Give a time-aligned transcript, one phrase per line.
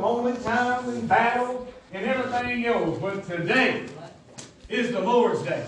[0.00, 2.98] lonely times and battles and everything else.
[2.98, 3.86] But today
[4.68, 5.66] is the Lord's day.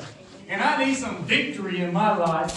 [0.49, 2.53] And I need some victory in my life.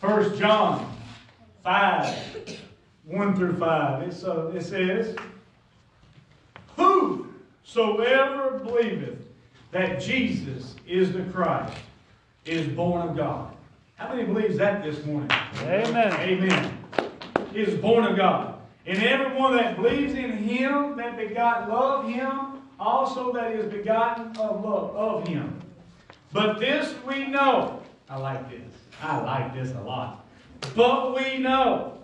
[0.00, 0.94] First John
[1.64, 2.60] 5,
[3.04, 4.02] 1 through 5.
[4.08, 5.16] It's, uh, it says,
[6.76, 9.18] Whosoever believeth
[9.72, 11.76] that Jesus is the Christ
[12.44, 13.54] is born of God.
[13.96, 15.30] How many believes that this morning?
[15.62, 16.12] Amen.
[16.12, 16.78] Amen.
[17.52, 18.57] Is born of God.
[18.88, 24.64] And everyone that believes in him that begot love him, also that is begotten of
[24.64, 25.60] love of him.
[26.32, 27.82] But this we know.
[28.08, 28.72] I like this.
[29.02, 30.24] I like this a lot.
[30.74, 31.98] But we know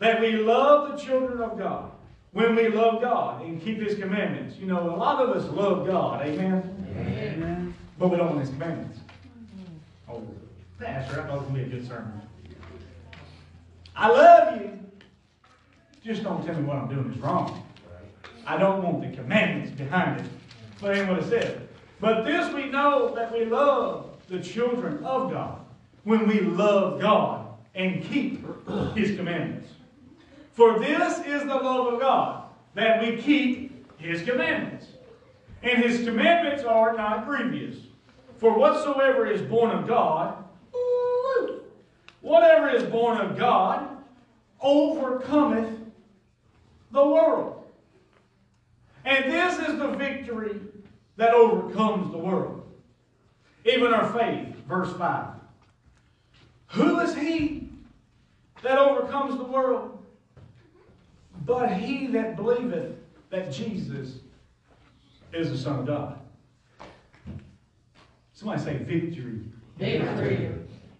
[0.00, 1.92] that we love the children of God
[2.32, 4.56] when we love God and keep His commandments.
[4.58, 6.26] You know, a lot of us love God.
[6.26, 6.86] Amen?
[6.98, 7.74] Amen.
[7.96, 8.98] But we don't want His commandments.
[10.08, 10.26] Oh,
[10.80, 12.20] Pastor, I thought it was going to be a good sermon.
[13.94, 14.83] I love you.
[16.04, 17.66] Just don't tell me what I'm doing is wrong.
[18.46, 20.26] I don't want the commandments behind it.
[20.78, 21.58] But what it says.
[21.98, 25.64] But this we know that we love the children of God
[26.02, 28.44] when we love God and keep
[28.94, 29.70] His commandments.
[30.52, 32.44] For this is the love of God,
[32.74, 34.86] that we keep His commandments.
[35.62, 37.78] And His commandments are not grievous.
[38.36, 40.44] For whatsoever is born of God,
[42.20, 43.88] whatever is born of God,
[44.60, 45.83] overcometh
[46.94, 47.62] the world.
[49.04, 50.58] And this is the victory
[51.16, 52.62] that overcomes the world.
[53.66, 55.26] Even our faith, verse 5.
[56.68, 57.68] Who is he
[58.62, 60.02] that overcomes the world?
[61.44, 62.96] But he that believeth
[63.30, 64.20] that Jesus
[65.32, 66.18] is the Son of God.
[68.32, 69.40] Somebody say victory.
[69.78, 70.50] Victory.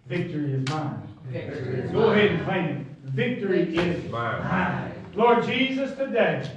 [0.07, 1.01] Victory is mine.
[1.29, 2.17] Victory is Go mine.
[2.19, 3.09] ahead and claim it.
[3.11, 4.43] Victory is Mine.
[4.43, 4.91] mine.
[5.15, 6.49] Lord Jesus, today,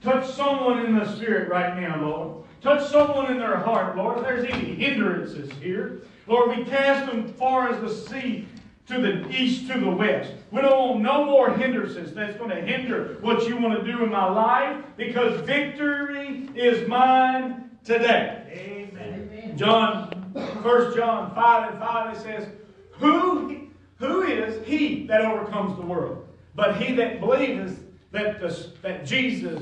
[0.00, 2.44] touch someone in the spirit right now, Lord.
[2.62, 4.18] Touch someone in their heart, Lord.
[4.18, 8.46] If there's any hindrances here, Lord, we cast them far as the sea
[8.86, 10.32] to the east to the west.
[10.50, 14.04] We don't want no more hindrances that's going to hinder what you want to do
[14.04, 18.46] in my life because victory is mine today.
[18.50, 19.56] Amen.
[19.56, 22.48] John, 1 John 5 and 5, it says,
[22.92, 26.28] Who, who is he that overcomes the world?
[26.54, 27.83] But he that believeth
[28.14, 29.60] that, the, that Jesus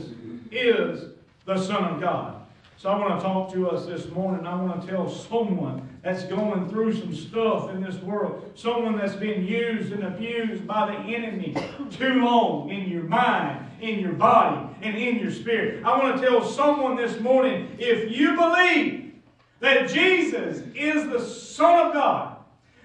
[0.50, 1.08] is
[1.46, 2.36] the Son of God.
[2.76, 4.46] So I want to talk to us this morning.
[4.46, 9.14] I want to tell someone that's going through some stuff in this world, someone that's
[9.14, 11.56] been used and abused by the enemy
[11.91, 15.84] too long in your mind, in your body, and in your spirit.
[15.84, 19.14] I want to tell someone this morning if you believe
[19.60, 22.36] that Jesus is the Son of God,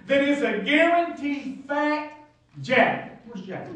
[0.05, 2.13] then it's a guaranteed fact,
[2.61, 3.25] Jack.
[3.25, 3.67] Where's Jack?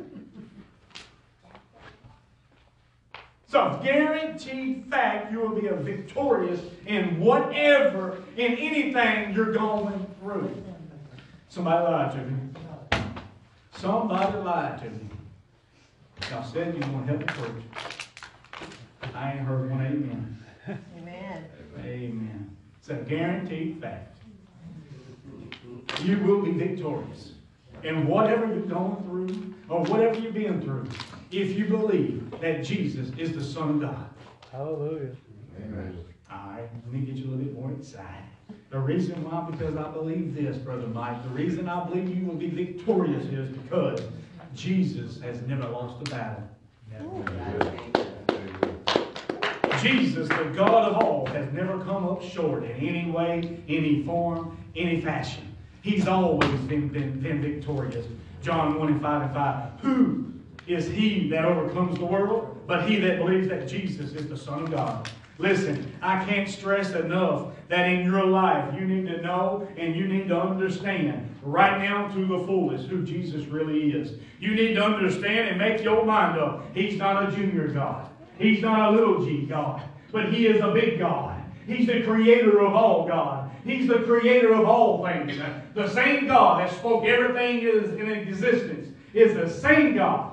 [3.53, 10.07] It's a guaranteed fact you will be a victorious in whatever, in anything you're going
[10.21, 10.63] through.
[11.49, 12.39] Somebody lied to me.
[13.75, 15.09] Somebody lied to me.
[16.29, 19.11] Y'all said you want to help me preach.
[19.13, 20.43] I ain't heard one amen.
[20.97, 21.45] Amen.
[21.79, 22.57] Amen.
[22.79, 24.17] It's a guaranteed fact.
[26.03, 27.33] You will be victorious.
[27.83, 30.87] in whatever you're going through or whatever you've been through,
[31.31, 34.09] if you believe that Jesus is the Son of God.
[34.51, 35.15] Hallelujah.
[35.63, 35.97] Amen.
[36.31, 38.25] All right, let me get you a little bit more excited.
[38.69, 42.35] The reason why, because I believe this, Brother Mike, the reason I believe you will
[42.35, 44.01] be victorious is because
[44.53, 46.43] Jesus has never lost a battle.
[49.81, 54.57] Jesus, the God of all, has never come up short in any way, any form,
[54.75, 55.55] any fashion.
[55.81, 58.05] He's always been, been, been victorious.
[58.41, 59.79] John 1 and 5 and 5.
[59.81, 60.30] Who
[60.67, 62.57] is he that overcomes the world?
[62.67, 65.09] But he that believes that Jesus is the Son of God.
[65.37, 70.07] Listen, I can't stress enough that in your life you need to know and you
[70.07, 74.19] need to understand right now to the fullest who Jesus really is.
[74.39, 76.63] You need to understand and make your mind up.
[76.75, 78.09] He's not a junior God.
[78.37, 79.81] He's not a little g God,
[80.11, 81.41] but He is a big God.
[81.65, 83.51] He's the creator of all God.
[83.63, 85.39] He's the creator of all things.
[85.73, 90.30] The same God that spoke everything is in existence is the same God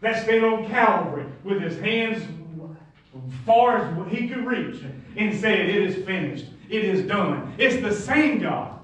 [0.00, 4.82] that stayed on Calvary with his hands as far as he could reach
[5.16, 6.46] and said, It is finished.
[6.68, 7.54] It is done.
[7.58, 8.78] It's the same God.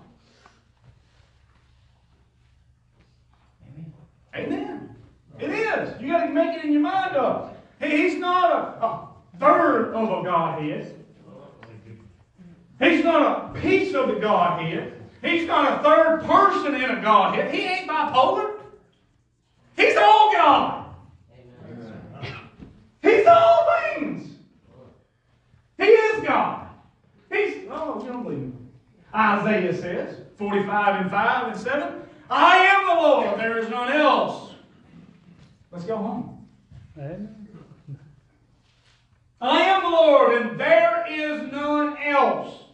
[3.68, 3.92] Amen.
[4.34, 4.96] Amen.
[5.38, 6.00] It is.
[6.00, 7.56] You got to make it in your mind up.
[7.80, 9.08] He- He's not a, a
[9.38, 10.94] third of a Godhead.
[12.80, 14.92] He's not a piece of the Godhead.
[15.22, 17.54] He's not a third person in a Godhead.
[17.54, 18.58] He ain't bipolar.
[19.76, 20.83] He's all God.
[23.24, 24.32] He's all things.
[25.78, 26.68] He is God.
[27.32, 28.68] He's, oh, you don't believe him.
[29.14, 34.52] Isaiah says, 45 and 5 and 7, I am the Lord, there is none else.
[35.70, 36.46] Let's go home.
[36.98, 37.48] Amen.
[39.40, 42.64] I am the Lord, and there is none else.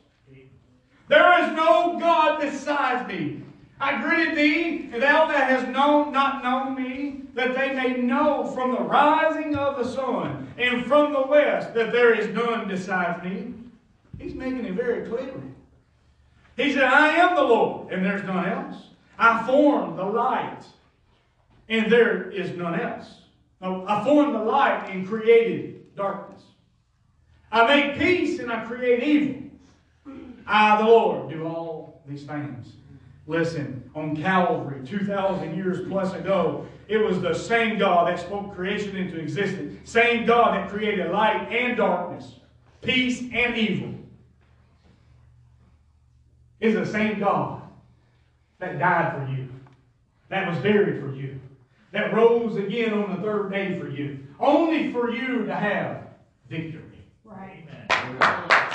[1.06, 3.42] There is no God besides me.
[3.80, 8.44] I greeted thee, and thou that hast known not known me that they may know
[8.44, 13.22] from the rising of the sun and from the west that there is none besides
[13.22, 13.54] me.
[14.18, 15.34] He's making it very clear.
[16.56, 18.76] He said, I am the Lord, and there's none else.
[19.18, 20.62] I form the light,
[21.68, 23.22] and there is none else.
[23.62, 26.42] I formed the light and created darkness.
[27.52, 29.42] I make peace and I create evil.
[30.46, 32.72] I, the Lord, do all these things.
[33.30, 38.96] Listen, on Calvary, 2,000 years plus ago, it was the same God that spoke creation
[38.96, 42.40] into existence, same God that created light and darkness,
[42.82, 43.94] peace and evil.
[46.58, 47.62] It's the same God
[48.58, 49.48] that died for you,
[50.28, 51.40] that was buried for you,
[51.92, 56.02] that rose again on the third day for you, only for you to have
[56.48, 56.82] victory.
[57.24, 57.62] Right.
[57.68, 58.69] He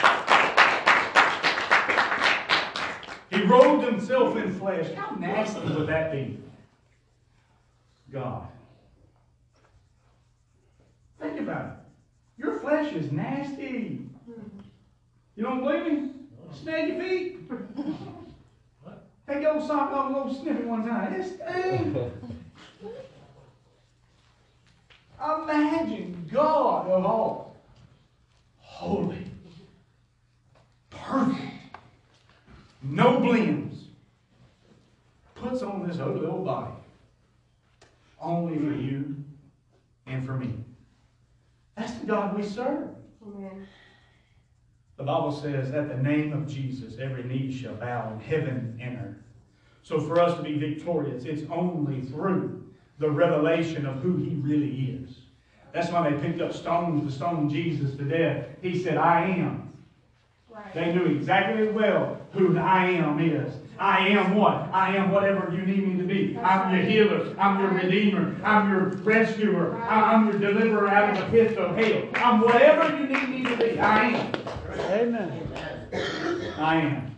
[3.48, 4.94] robed himself in flesh.
[4.94, 6.40] How nasty would that be?
[8.12, 8.48] God.
[11.20, 11.72] Think about it.
[12.38, 14.08] Your flesh is nasty.
[15.36, 16.12] You don't believe me?
[16.54, 17.50] Snag your feet.
[19.28, 21.14] Take your old sock off and go sniff it one time.
[21.14, 22.00] It's stinks.
[25.20, 27.58] Imagine God of all.
[28.60, 29.26] Holy.
[30.90, 31.55] Perfect.
[32.86, 33.86] No blends.
[35.36, 36.72] Puts on this ugly old body.
[38.22, 39.16] Only for you
[40.06, 40.54] and for me.
[41.76, 42.90] That's the God we serve.
[43.26, 43.68] Amen.
[44.98, 48.98] The Bible says, at the name of Jesus, every knee shall bow in heaven and
[48.98, 49.24] earth.
[49.84, 52.64] So for us to be victorious, it's only through
[52.98, 55.18] the revelation of who he really is.
[55.74, 58.48] That's why they picked up stones to stone Jesus to death.
[58.62, 59.65] He said, I am.
[60.56, 60.74] Right.
[60.74, 63.54] They knew exactly well who the I am is.
[63.78, 64.70] I am what?
[64.72, 66.38] I am whatever you need me to be.
[66.38, 67.36] I'm your healer.
[67.38, 68.34] I'm your redeemer.
[68.42, 69.76] I'm your rescuer.
[69.76, 72.04] I- I'm your deliverer out of the pit of hell.
[72.16, 73.80] I'm whatever you need me to be.
[73.80, 74.32] I am.
[74.92, 75.48] Amen.
[76.58, 77.12] I am.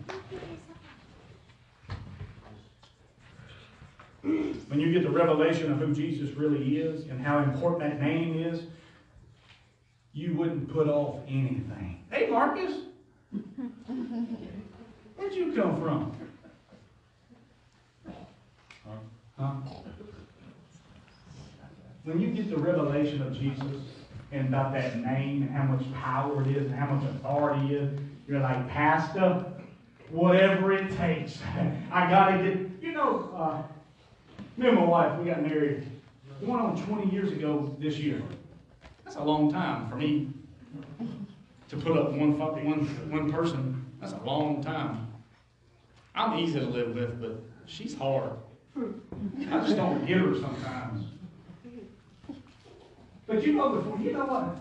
[4.23, 8.35] When you get the revelation of who Jesus really is and how important that name
[8.35, 8.63] is,
[10.13, 12.03] you wouldn't put off anything.
[12.09, 12.73] Hey, Marcus.
[15.15, 16.13] Where'd you come from?
[19.37, 19.51] Huh?
[22.03, 23.83] When you get the revelation of Jesus
[24.31, 27.81] and about that name and how much power it is and how much authority it
[27.81, 29.45] is, you're like, Pastor,
[30.09, 31.39] whatever it takes.
[31.91, 33.61] I gotta get, you know, uh,
[34.55, 35.85] me and my wife, we got married
[36.45, 38.21] going on 20 years ago this year.
[39.03, 40.29] That's a long time for me
[41.69, 43.85] to put up one, fu- one, one person.
[43.99, 45.07] That's a long time.
[46.15, 48.31] I'm easy to live with, but she's hard.
[48.77, 51.05] I just don't get her sometimes.
[53.25, 54.57] But you know before, you know what?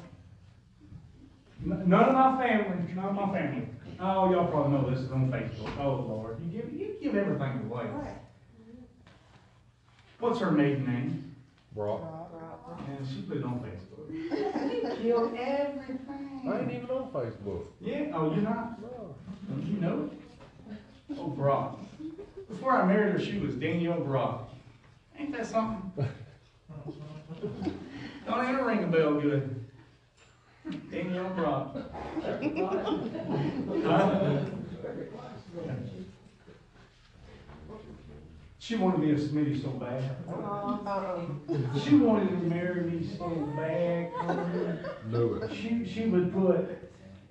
[1.64, 3.68] None of my family, none of my family.
[3.98, 5.70] Oh, y'all probably know this is on Facebook.
[5.78, 7.86] Oh Lord, you give you give everything away.
[7.86, 8.16] Right.
[10.18, 11.36] What's her maiden name?
[11.74, 12.02] Brock.
[12.88, 13.85] And she put it on Facebook.
[15.02, 16.42] Kill everything.
[16.48, 17.66] I ain't even on Facebook.
[17.80, 18.12] Yeah.
[18.14, 18.80] Oh, you're not.
[18.80, 19.14] No.
[19.48, 20.78] Don't you know it?
[21.18, 21.78] Oh, Brock.
[22.48, 24.50] Before I married her, she was Danielle Brock.
[25.18, 25.92] Ain't that something?
[28.26, 29.64] Don't even ring a bell good.
[30.90, 31.76] Danielle Brock.
[33.84, 34.40] Huh?
[38.66, 40.02] She wanted me a Smitty so bad.
[40.28, 44.12] Oh, she wanted to marry me so bad.
[44.12, 44.80] Carmen.
[45.08, 45.54] Knew it.
[45.54, 46.90] She, she would put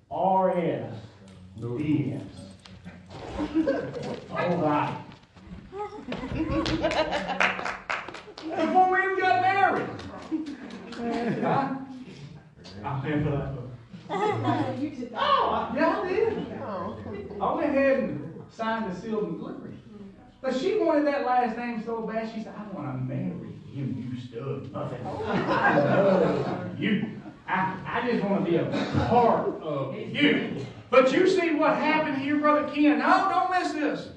[0.09, 0.93] R.S.
[1.57, 1.83] Knew it.
[1.83, 2.21] Yes.
[4.31, 4.97] All right.
[8.55, 9.89] Before we even got married.
[11.41, 11.75] Huh?
[12.81, 13.69] I paid for that book.
[14.79, 15.19] You did that.
[15.19, 16.61] Oh, yeah, I did.
[17.41, 19.74] I went ahead and signed the seal and delivery.
[20.45, 24.11] But she wanted that last name so bad, she said, I want to marry him,
[24.13, 24.69] you stud.
[24.75, 25.23] Oh.
[25.25, 27.19] I love you.
[27.47, 28.65] I, I just want to be a
[29.09, 30.63] part of you.
[30.91, 32.99] But you see what happened here, Brother Ken.
[32.99, 34.09] No, don't miss this.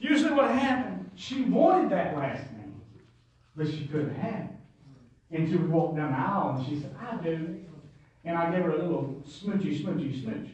[0.00, 1.08] You see what happened.
[1.14, 2.80] She wanted that last name,
[3.54, 4.50] but she couldn't have it.
[5.30, 7.60] And she would walk down the aisle and she said, I do.
[8.24, 10.48] And I gave her a little smoochy, smoochy, smooch.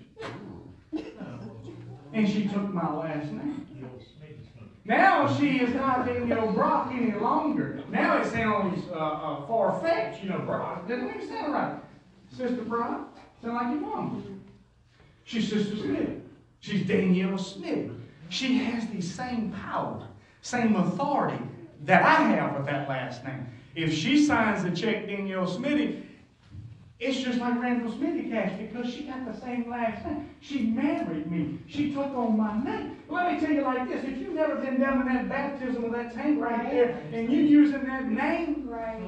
[2.13, 3.66] And she took my last name.
[4.87, 7.83] Now she is not Danielle Brock any longer.
[7.91, 10.89] Now it sounds uh, uh, far fetched, you know, Brock.
[10.89, 11.75] Doesn't even sound right.
[12.31, 14.43] Sister Brock, sound like your mom.
[15.25, 16.11] She's Sister Smith.
[16.61, 17.91] She's Danielle Smith.
[18.29, 20.07] She has the same power,
[20.41, 21.43] same authority
[21.85, 23.47] that I have with that last name.
[23.75, 26.06] If she signs the check, Danielle Smithy,
[26.99, 30.31] it's just like Randall Smithy cash because she got the same last name.
[30.41, 31.59] She married me.
[31.69, 32.97] She took on my name.
[33.11, 35.93] Let me tell you like this: if you've never been down in that baptism of
[35.93, 39.01] that tank right there, and you using that name, Right.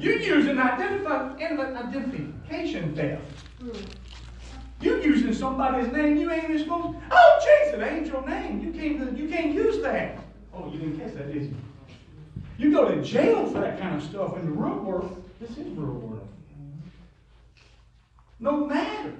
[0.00, 3.22] you're using identifi- identification theft.
[3.62, 3.86] Mm.
[4.80, 6.98] You're using somebody's name you ain't even supposed.
[7.10, 8.60] Oh, Jesus, that ain't your name.
[8.60, 9.16] You can't.
[9.16, 10.18] You can't use that.
[10.54, 11.54] Oh, you didn't catch that, did you?
[12.58, 15.22] You go to jail for that kind of stuff in the real world.
[15.40, 16.28] This is real world.
[18.38, 19.14] No matter.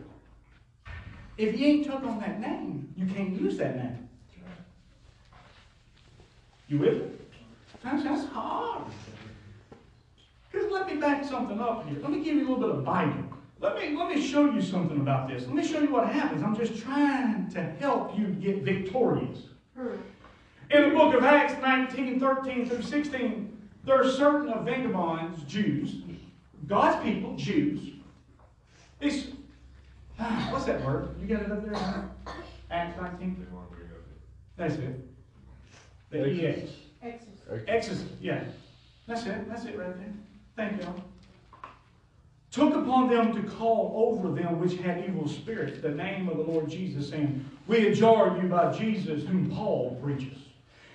[1.39, 4.09] If you ain't took on that name, you can't use that name.
[6.69, 7.11] You with me?
[7.83, 8.83] That's, that's hard.
[10.51, 11.99] Because let me back something up here.
[12.01, 13.25] Let me give you a little bit of Bible.
[13.61, 15.47] Let me, let me show you something about this.
[15.47, 16.43] Let me show you what happens.
[16.43, 19.45] I'm just trying to help you get victorious.
[19.79, 19.99] Mm.
[20.71, 25.97] In the book of Acts 19, 13 through 16, there are certain of vagabonds, Jews,
[26.67, 27.96] God's people, Jews.
[29.00, 29.26] It's,
[30.19, 31.15] ah, what's that word?
[31.21, 32.09] You got it up there?
[32.71, 33.47] Acts 19?
[34.57, 35.00] That's it.
[36.11, 36.71] The EX.
[37.03, 37.69] Exorcist.
[37.69, 38.45] Exodus, yeah.
[39.07, 39.49] That's it.
[39.49, 40.12] That's it right there.
[40.57, 40.95] Thank y'all.
[42.50, 46.43] Took upon them to call over them which had evil spirits the name of the
[46.43, 50.38] Lord Jesus, saying, We adjure you by Jesus whom Paul preaches.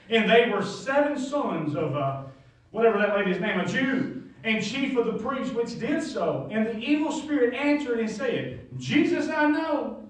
[0.10, 2.24] And they were seven sons of uh,
[2.72, 4.11] whatever that lady's name, a Jew,
[4.44, 6.48] and chief of the priests which did so.
[6.52, 10.04] And the evil spirit answered and said, Jesus I know,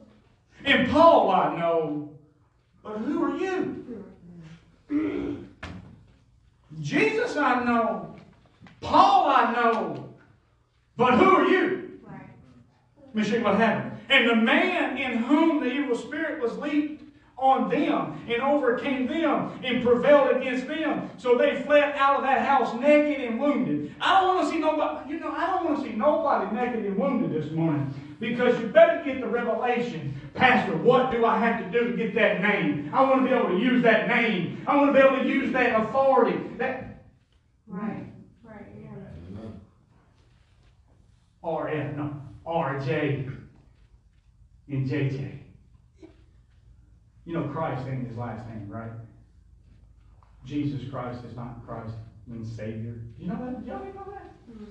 [0.63, 2.09] and Paul I know,
[2.83, 4.05] but who are you?
[6.81, 8.15] Jesus I know.
[8.79, 10.09] Paul I know.
[10.97, 11.99] But who are you?
[12.03, 12.21] Right.
[12.97, 13.99] Let me show you what happened.
[14.09, 17.00] And the man in whom the evil spirit was leaped
[17.41, 21.09] on them and overcame them and prevailed against them.
[21.17, 23.93] So they fled out of that house naked and wounded.
[23.99, 26.85] I don't want to see nobody, you know, I don't want to see nobody naked
[26.85, 27.93] and wounded this morning.
[28.19, 30.13] Because you better get the revelation.
[30.35, 32.91] Pastor, what do I have to do to get that name?
[32.93, 34.63] I want to be able to use that name.
[34.67, 36.37] I want to be able to use that authority.
[36.57, 36.91] That
[37.65, 38.05] Right.
[38.43, 38.65] Right.
[38.79, 38.89] Yeah.
[41.43, 43.27] R F no R J
[44.67, 45.40] and J J.
[47.25, 48.91] You know Christ ain't his last name, right?
[50.45, 51.93] Jesus Christ is not Christ
[52.27, 52.95] means Savior.
[53.19, 53.65] You know that?
[53.65, 54.33] Y'all didn't know that?
[54.49, 54.65] Mm.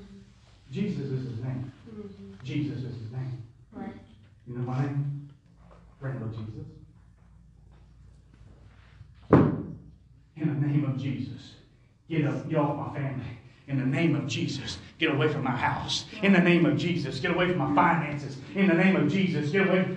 [0.71, 1.73] Jesus is his name.
[1.89, 2.43] Mhm.
[2.45, 3.43] Jesus is his name.
[3.73, 3.95] Right.
[4.47, 5.29] You know my name?
[6.01, 6.67] Randall Jesus.
[10.37, 11.57] In the name of Jesus,
[12.09, 13.27] get up, get off my family.
[13.69, 16.07] In the name of Jesus, get away from my house.
[16.23, 18.39] In the name of Jesus, get away from my finances.
[18.55, 19.97] In the name of Jesus, get away.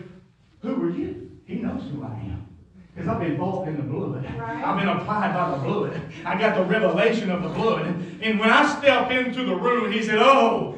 [0.62, 1.23] Who are you?
[1.46, 2.48] He knows who I am.
[2.94, 4.24] Because I've been bought in the blood.
[4.38, 4.64] Right.
[4.64, 6.02] I've been applied by the blood.
[6.26, 7.88] I got the revelation of the blood.
[8.22, 10.78] And when I step into the room, he said, Oh,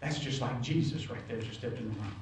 [0.00, 2.16] that's just like Jesus right there, just stepped in the room.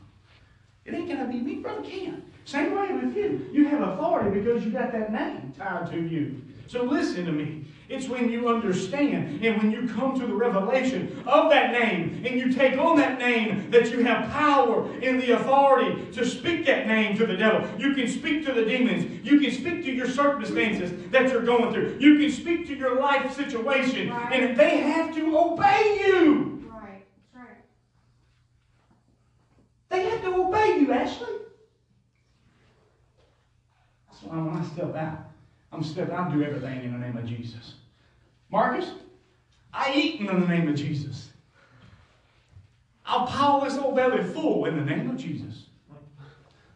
[0.85, 2.25] It ain't gonna be me, Brother Ken.
[2.45, 3.49] Same way with you.
[3.51, 6.41] You have authority because you got that name tied to you.
[6.67, 7.65] So listen to me.
[7.89, 12.39] It's when you understand and when you come to the revelation of that name and
[12.39, 16.89] you take on that name that you have power and the authority to speak that
[16.89, 17.69] name to the devil.
[17.79, 19.25] You can speak to the demons.
[19.25, 21.97] You can speak to your circumstances that you're going through.
[22.01, 24.11] You can speak to your life situation.
[24.11, 24.33] Right.
[24.33, 26.69] And they have to obey you.
[26.69, 27.07] Right.
[27.33, 27.63] Right.
[29.91, 31.29] They have to obey you, Ashley.
[34.11, 35.36] That's why when I step out,
[35.73, 37.75] I'm stepping, I do everything in the name of Jesus.
[38.51, 38.91] Marcus,
[39.73, 41.31] I eat in the name of Jesus.
[43.05, 45.65] I'll pile this old belly full in the name of Jesus.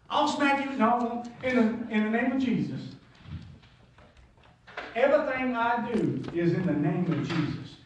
[0.09, 2.81] I'll smack you, no, in the, in the name of Jesus.
[4.97, 7.77] Everything I do is in the name of Jesus.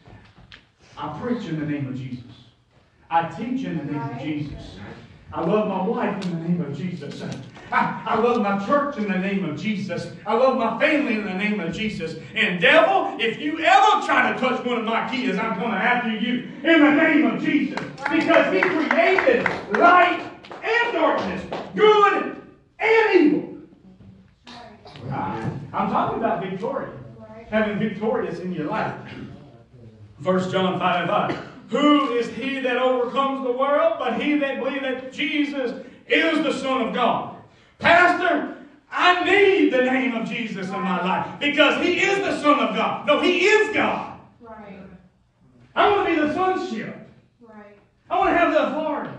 [0.97, 2.23] I preach in the name of Jesus.
[3.09, 4.77] I teach in the name of Jesus.
[5.31, 7.23] I love my wife in the name of Jesus.
[7.71, 10.11] I, I love my church in the name of Jesus.
[10.25, 12.15] I love my family in the name of Jesus.
[12.35, 16.09] And devil, if you ever try to touch one of my kids, I'm coming after
[16.09, 17.79] you in the name of Jesus.
[18.09, 19.43] Because he created
[19.77, 20.21] light
[20.63, 21.43] and darkness,
[21.75, 22.41] good
[22.79, 23.55] and evil.
[25.75, 27.47] I'm talking about Right.
[27.49, 28.93] having victorious in your life.
[30.23, 31.45] First John 5 and 5.
[31.69, 36.53] Who is he that overcomes the world but he that believes that Jesus is the
[36.53, 37.34] Son of God?
[37.79, 38.57] Pastor,
[38.91, 42.75] I need the name of Jesus in my life because He is the Son of
[42.75, 43.05] God.
[43.05, 44.19] No, He is God.
[44.39, 44.79] Right.
[45.75, 46.95] I want to be the sonship.
[47.41, 47.77] Right.
[48.09, 49.11] I want to have the authority.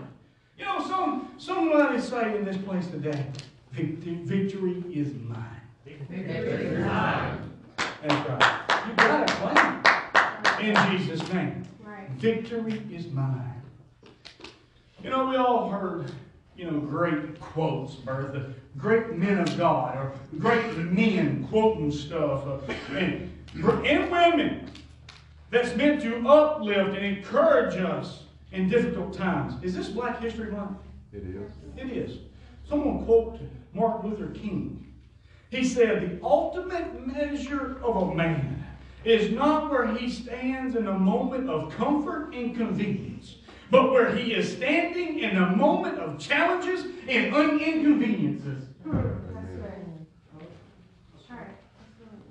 [0.57, 3.25] You know, some somebody say in this place today,
[3.71, 5.61] victory, is mine.
[5.85, 7.51] victory is mine.
[7.77, 8.83] That's right.
[8.87, 11.63] You got to claim it in Jesus' name.
[11.83, 12.09] Right.
[12.11, 13.61] Victory is mine.
[15.03, 16.11] You know, we all heard,
[16.57, 18.51] you know, great quotes, Bertha.
[18.77, 22.45] Great men of God, or great men quoting stuff.
[22.89, 24.69] and, and women
[25.49, 29.63] that's meant to uplift and encourage us in difficult times.
[29.63, 30.77] Is this Black History Month?
[31.13, 31.51] It is.
[31.77, 32.17] It is.
[32.67, 34.93] Someone quoted Martin Luther King.
[35.49, 38.65] He said, The ultimate measure of a man
[39.05, 43.35] is not where he stands in a moment of comfort and convenience,
[43.69, 48.65] but where he is standing in a moment of challenges and inconveniences.
[48.85, 49.17] That's good.
[51.13, 51.47] That's right.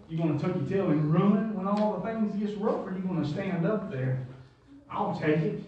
[0.08, 2.92] You going to tuck your tail and run when all the things gets rough, or
[2.92, 4.26] you going to stand up there?
[4.90, 5.62] I'll take it.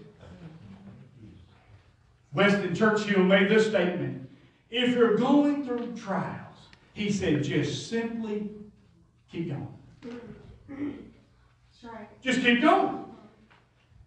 [2.33, 4.29] Winston Churchill made this statement.
[4.71, 6.57] If you're going through trials,
[6.93, 8.51] he said, just simply
[9.31, 9.69] keep going.
[10.03, 12.23] That's right.
[12.23, 13.08] Just keep going.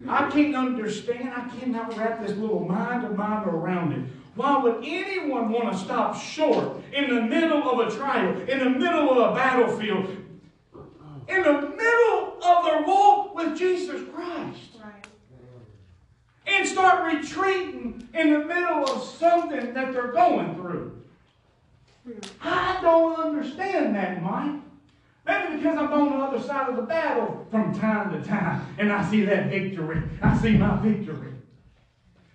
[0.07, 4.09] I can't understand, I cannot wrap this little mind of mine around it.
[4.35, 8.69] Why would anyone want to stop short in the middle of a trial, in the
[8.69, 10.07] middle of a battlefield,
[11.27, 14.59] in the middle of their walk with Jesus Christ?
[14.81, 15.07] Right.
[16.47, 21.01] and start retreating in the middle of something that they're going through.
[22.41, 24.59] I don't understand that, Mike.
[25.25, 28.91] Maybe because I'm on the other side of the battle from time to time and
[28.91, 30.01] I see that victory.
[30.21, 31.33] I see my victory.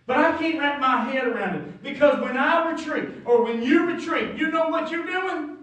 [0.06, 3.86] But I can't wrap my head around it because when I retreat or when you
[3.86, 5.56] retreat, you know what you're doing?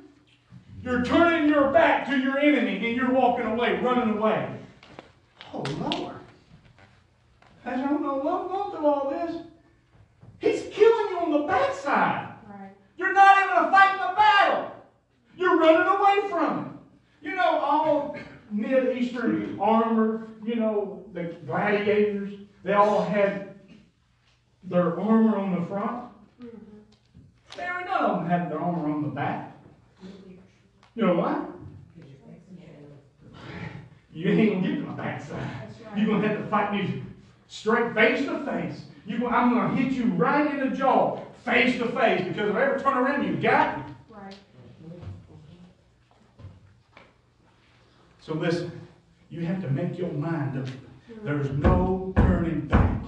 [0.82, 4.50] You're turning your back to your enemy and you're walking away, running away.
[5.54, 6.18] Oh, Lord.
[7.66, 9.42] I don't know what going through all this.
[10.40, 12.34] He's killing you on the backside.
[12.50, 12.72] Right.
[12.98, 14.72] You're not even fighting the battle.
[15.38, 16.73] You're running away from it.
[17.24, 18.18] You know, all
[18.52, 22.34] Mid-Eastern armor, you know, the gladiators,
[22.64, 23.56] they all had
[24.64, 26.04] their armor on the front.
[26.42, 26.58] Mm-hmm.
[27.56, 29.58] There none of them had their armor on the back.
[30.96, 31.50] You know what?
[34.14, 35.50] You ain't gonna get to my backside.
[35.96, 37.04] You're gonna have to fight me
[37.48, 38.82] straight face to face.
[39.06, 42.64] You, I'm gonna hit you right in the jaw, face to face, because if I
[42.64, 43.94] ever turn around, you got me.
[44.10, 44.36] Right.
[48.26, 48.72] So listen,
[49.30, 50.68] you have to make your mind up.
[51.26, 53.02] There's no turning back.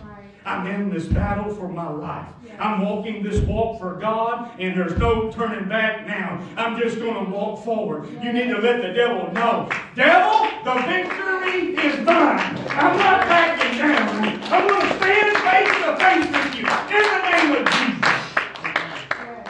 [0.45, 2.28] I'm in this battle for my life.
[2.45, 2.63] Yeah.
[2.63, 6.39] I'm walking this walk for God, and there's no turning back now.
[6.58, 8.10] I'm just going to walk forward.
[8.21, 9.69] You need to let the devil know.
[9.95, 12.58] Devil, the victory is mine.
[12.67, 14.43] I'm not backing down.
[14.51, 18.01] I'm going to stand face to face with you in the name of Jesus.
[19.15, 19.47] Yes.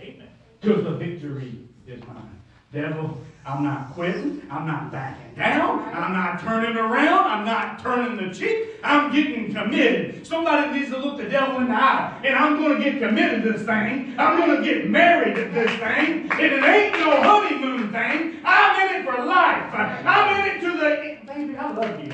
[0.00, 0.28] Amen.
[0.60, 2.42] Because the victory is mine.
[2.72, 3.16] Devil,
[3.46, 4.42] I'm not quitting.
[4.50, 5.80] I'm not backing down.
[5.94, 7.26] I'm not turning around.
[7.26, 8.76] I'm not turning the cheek.
[8.82, 10.26] I'm getting committed.
[10.26, 12.20] Somebody needs to look the devil in the eye.
[12.24, 14.14] And I'm going to get committed to this thing.
[14.18, 16.30] I'm going to get married to this thing.
[16.32, 18.40] And it ain't no honeymoon thing.
[18.44, 19.74] I'm in it for life.
[19.74, 21.14] I'm in it to the.
[21.26, 22.12] Baby, I love you.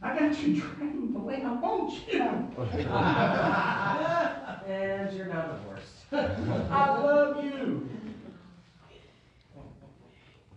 [0.00, 2.24] I got you trained the way I want you.
[4.68, 5.94] And you're now divorced.
[6.70, 7.88] I love you.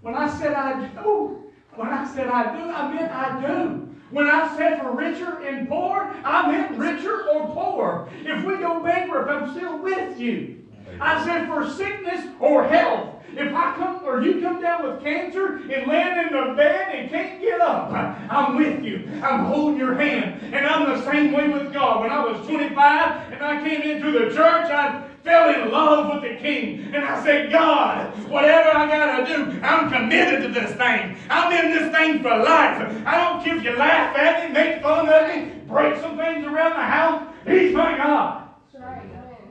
[0.02, 1.44] When I said I do,
[1.76, 3.88] when I said I do, I meant I do.
[4.10, 8.10] When I said for richer and poor, I meant richer or poor.
[8.26, 10.68] If we go bankrupt, I'm still with you.
[11.00, 13.16] I said for sickness or health.
[13.34, 17.10] If I come or you come down with cancer and land in the bed and
[17.10, 19.08] can't get up, I'm with you.
[19.24, 20.54] I'm holding your hand.
[20.54, 22.02] And I'm the same way with God.
[22.02, 26.32] When I was 25 and I came into the church, I fell in love with
[26.32, 26.94] the King.
[26.94, 31.18] And I said, God, whatever I got to do, I'm committed to this thing.
[31.30, 33.04] I'm in this thing for life.
[33.06, 36.46] I don't care if you laugh at me, make fun of me, break some things
[36.46, 37.34] around the house.
[37.46, 38.42] He's my God.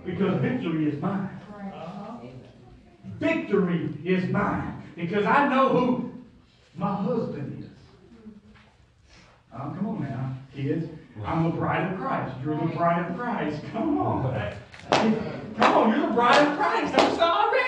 [0.05, 1.29] Because victory is mine.
[1.75, 2.27] Uh-huh.
[3.19, 4.83] Victory is mine.
[4.97, 6.13] Because I know who
[6.75, 7.71] my husband is.
[7.71, 9.53] Mm-hmm.
[9.55, 10.89] Oh, come on now, kids.
[11.25, 12.35] I'm the bride of Christ.
[12.43, 13.63] You're the bride of Christ.
[13.73, 14.55] Come on.
[15.57, 16.95] Come on, you're the bride of Christ.
[16.97, 17.61] I'm sorry.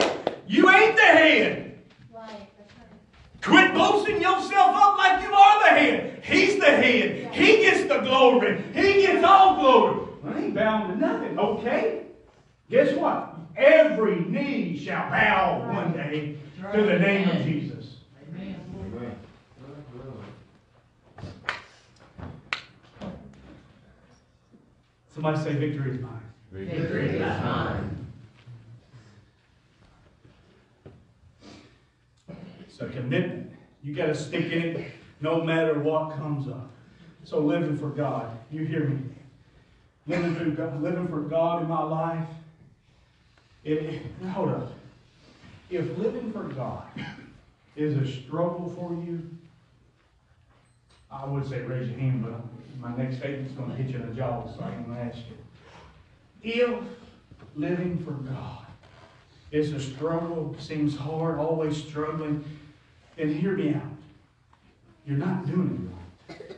[0.47, 1.79] You ain't the head.
[2.13, 2.29] Right.
[2.31, 2.49] Right.
[3.43, 6.25] Quit boasting yourself up like you are the head.
[6.25, 7.33] He's the head.
[7.33, 8.63] He gets the glory.
[8.75, 10.09] He gets all glory.
[10.25, 12.03] I ain't bound to nothing, okay?
[12.71, 13.35] Guess what?
[13.57, 16.37] Every knee shall bow one day
[16.73, 17.97] to the name of Jesus.
[18.29, 19.17] Amen.
[25.13, 26.32] Somebody say, Victory is mine.
[26.53, 28.03] Victory is mine.
[32.81, 33.53] A commitment.
[33.85, 36.69] You got to stick in it no matter what comes up.
[37.23, 38.99] So living for God, you hear me?
[40.09, 42.27] Living for God, living for God in my life.
[43.63, 44.73] It, hold up.
[45.71, 46.89] If living for God
[47.77, 49.31] is a struggle for you,
[51.09, 52.41] I would say raise your hand, but
[52.81, 55.19] my next statement's going to hit you in the jaw, so I'm going to ask
[55.19, 55.42] you.
[56.43, 56.83] If
[57.55, 58.67] living for God
[59.51, 62.45] is a struggle, seems hard, always struggling,
[63.17, 63.83] then hear me out.
[65.07, 65.91] You're not doing
[66.29, 66.57] it right.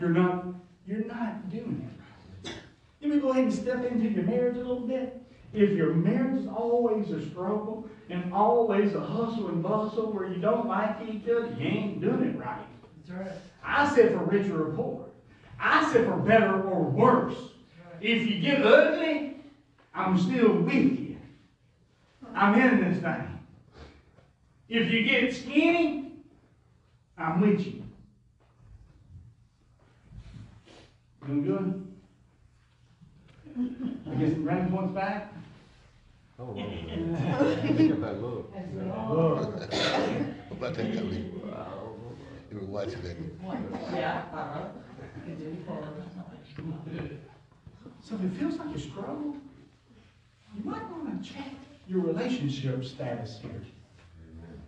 [0.00, 0.46] You're not,
[0.86, 2.56] you're not doing it right.
[3.00, 5.20] Let me go ahead and step into your marriage a little bit.
[5.52, 10.40] If your marriage is always a struggle and always a hustle and bustle where you
[10.40, 12.66] don't like each other, you ain't doing it right.
[13.06, 13.38] That's right.
[13.62, 15.06] I said for richer or poor.
[15.58, 17.36] I said for better or worse.
[18.00, 19.36] If you get ugly,
[19.94, 21.16] I'm still with you.
[22.34, 23.38] I'm in this thing.
[24.68, 26.12] If you get skinny,
[27.18, 27.82] I'm with you.
[31.26, 31.86] Doing good?
[34.10, 35.34] I get some rank points back?
[36.38, 37.76] I don't.
[37.76, 38.54] Think of that look.
[39.10, 39.54] Look.
[40.50, 41.42] About that coming.
[42.50, 43.16] You were watching that.
[43.92, 44.68] Yeah, uh-huh.
[48.02, 49.36] So if it feels like a struggle,
[50.56, 51.48] you might want to check
[51.86, 53.62] your relationship status here.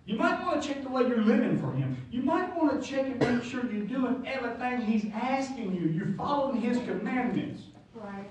[0.05, 1.97] You might want to check the way you're living for Him.
[2.11, 5.89] You might want to check and make sure you're doing everything He's asking you.
[5.89, 7.63] You're following His commandments.
[7.95, 8.31] Right.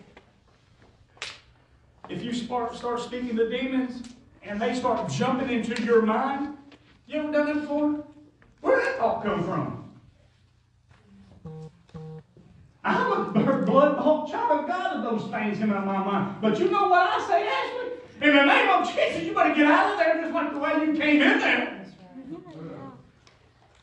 [2.10, 4.04] If you start, start speaking to demons
[4.44, 6.58] and they start jumping into your mind,
[7.08, 8.04] you ever done that before?
[8.60, 9.91] Where did that thought come from?
[12.84, 13.26] I'm a
[13.66, 16.42] blood bought child of God of those things come out of my mind.
[16.42, 18.28] But you know what I say, Ashley?
[18.28, 20.86] In the name of Jesus, you better get out of there just like the way
[20.86, 21.86] you came in there.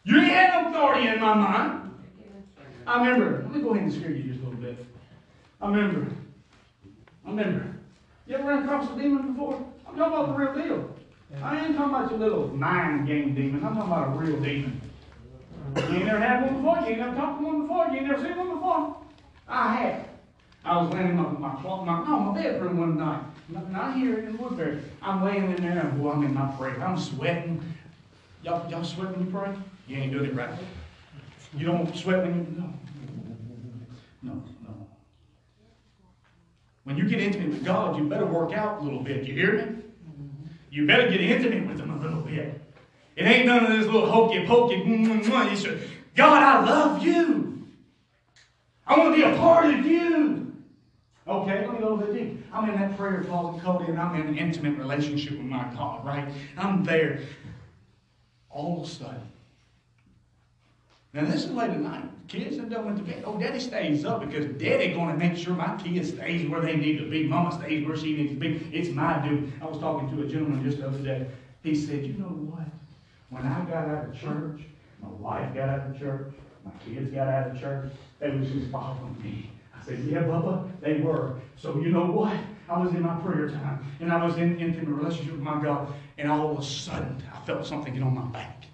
[0.05, 1.95] You ain't had no authority in my mind.
[2.87, 4.87] I remember, let me go ahead and scare you just a little bit.
[5.61, 6.11] I remember,
[7.27, 7.75] I remember.
[8.27, 9.57] You ever run across a demon before?
[9.87, 10.97] I'm talking about the real deal.
[11.43, 13.65] I ain't talking about your little mind game demon.
[13.65, 14.81] I'm talking about a real demon.
[15.87, 16.79] You ain't never had one before.
[16.81, 17.87] You ain't never talked to one before.
[17.89, 18.97] You ain't never seen one before.
[19.47, 20.09] I have.
[20.65, 23.23] I was laying in my, my, my, no, my bedroom one night.
[23.49, 24.81] Not, not here in Woodbury.
[25.01, 26.83] I'm laying in there and boy, I'm in my prayer.
[26.83, 27.63] I'm sweating.
[28.43, 29.55] Y'all, y'all sweat when you pray?
[29.87, 30.51] You ain't doing it right.
[31.57, 32.73] You don't sweat when you, no.
[34.23, 34.87] No, no.
[36.85, 39.25] When you get intimate with God, you better work out a little bit.
[39.25, 39.83] You hear me?
[40.71, 42.61] You better get intimate with Him a little bit.
[43.19, 44.77] It ain't none of this little hokey pokey.
[45.57, 47.67] should, God, I love you.
[48.87, 50.55] I want to be a part of you.
[51.27, 52.45] Okay, let me go a little bit deep.
[52.53, 56.07] I'm in that prayer closet, Cody, and I'm in an intimate relationship with my God,
[56.07, 56.29] right?
[56.57, 57.23] I'm there.
[58.51, 59.33] All of a sudden,
[61.13, 62.05] now this is late at night.
[62.29, 63.25] Kids have done went to bed.
[63.27, 66.99] Oh, daddy stays up because daddy gonna make sure my kids stays where they need
[66.99, 67.25] to be.
[67.25, 68.71] Mama stays where she needs to be.
[68.73, 69.53] It's my duty.
[69.61, 71.27] I was talking to a gentleman just the other day.
[71.65, 72.69] He said, you know what?
[73.31, 74.63] When I got out of church,
[75.03, 76.33] my wife got out of church,
[76.65, 79.51] my kids got out of church, they was just following me.
[79.79, 81.39] I said, yeah, Bubba, they were.
[81.57, 82.37] So you know what?
[82.69, 85.93] I was in my prayer time, and I was in intimate relationship with my God,
[86.19, 88.65] and all of a sudden, I felt something get on my back.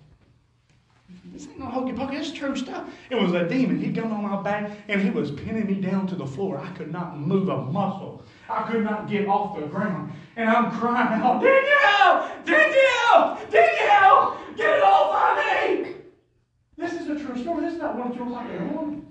[1.33, 2.89] This ain't no hokey pokey, it's true stuff.
[3.11, 3.79] It was a demon.
[3.79, 6.59] He come on my back and he was pinning me down to the floor.
[6.59, 8.23] I could not move a muscle.
[8.49, 10.13] I could not get off the ground.
[10.37, 12.31] And I'm crying out, Danielle!
[12.45, 13.39] Danielle!
[13.51, 14.39] Danielle!
[14.57, 15.95] Get it off of me!
[16.77, 17.65] This is a true story.
[17.65, 19.07] This is not one of your like morning.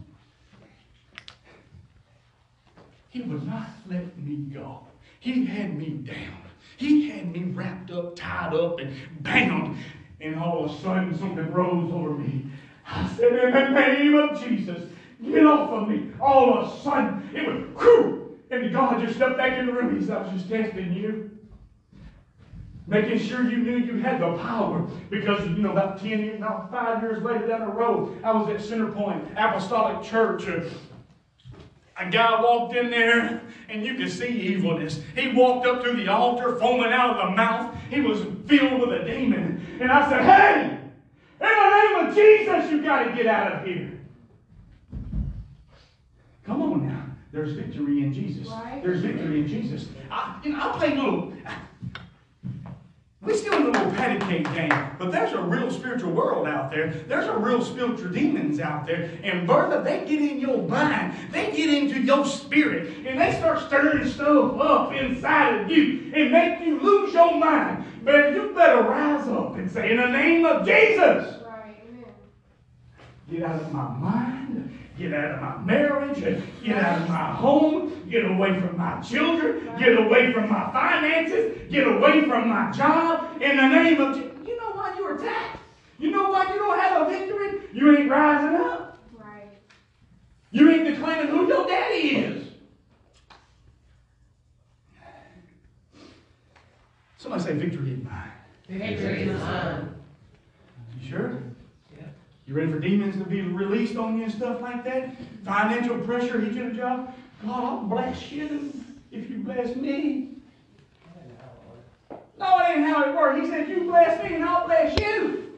[3.10, 4.80] He would not let me go.
[5.19, 6.38] He had me down.
[6.78, 9.78] He had me wrapped up, tied up, and bound.
[10.19, 12.48] And all of a sudden, something rose over me.
[12.88, 14.89] I said, In the name of Jesus,
[15.24, 16.12] get off of me.
[16.19, 18.22] All of a sudden, it was whew,
[18.61, 19.99] and God just stepped back in the room.
[19.99, 21.31] He said, I was just testing you.
[22.85, 24.81] Making sure you knew you had the power.
[25.09, 28.49] Because, you know, about 10 years, now five years later down the road, I was
[28.49, 30.43] at Center Point Apostolic Church.
[31.97, 35.01] a guy walked in there and you could see evilness.
[35.15, 37.75] He walked up to the altar, foaming out of the mouth.
[37.89, 39.65] He was filled with a demon.
[39.79, 40.79] And I said, Hey,
[41.39, 43.99] in the name of Jesus, you got to get out of here.
[46.45, 46.83] Come on.
[47.34, 48.48] There's victory in Jesus.
[48.48, 48.80] Right.
[48.84, 49.88] There's victory in Jesus.
[50.12, 51.34] I, you know, I play little.
[53.22, 56.69] We still in a little patty cake game, but there's a real spiritual world out
[56.69, 56.91] there.
[57.08, 59.10] There's a real spiritual demons out there.
[59.24, 61.15] And Bertha, they get in your mind.
[61.32, 63.08] They get into your spirit.
[63.08, 67.84] And they start stirring stuff up inside of you and make you lose your mind.
[68.04, 71.41] But you better rise up and say, in the name of Jesus.
[71.48, 71.78] Right.
[73.32, 74.78] Get out of my mind.
[74.97, 76.19] Get out of my marriage.
[76.63, 78.08] Get out of my home.
[78.10, 79.67] Get away from my children.
[79.79, 81.71] Get away from my finances.
[81.71, 83.41] Get away from my job.
[83.41, 85.60] In the name of Je- You know why you're attacked?
[85.97, 87.62] You know why you don't have a victory?
[87.73, 88.99] You ain't rising up.
[89.17, 89.49] Right.
[90.51, 92.47] You ain't declaring who your daddy is.
[97.17, 98.32] Somebody say victory is mine.
[98.67, 99.95] Victory is mine.
[100.99, 101.39] You sure?
[102.45, 105.15] You ready for demons to be released on you and stuff like that?
[105.45, 107.15] Financial pressure hit you at a job?
[107.45, 108.73] God, I'll bless you
[109.12, 110.29] if you bless me.
[112.38, 113.39] No, it ain't how it works.
[113.39, 115.58] He said, You bless me and I'll bless you.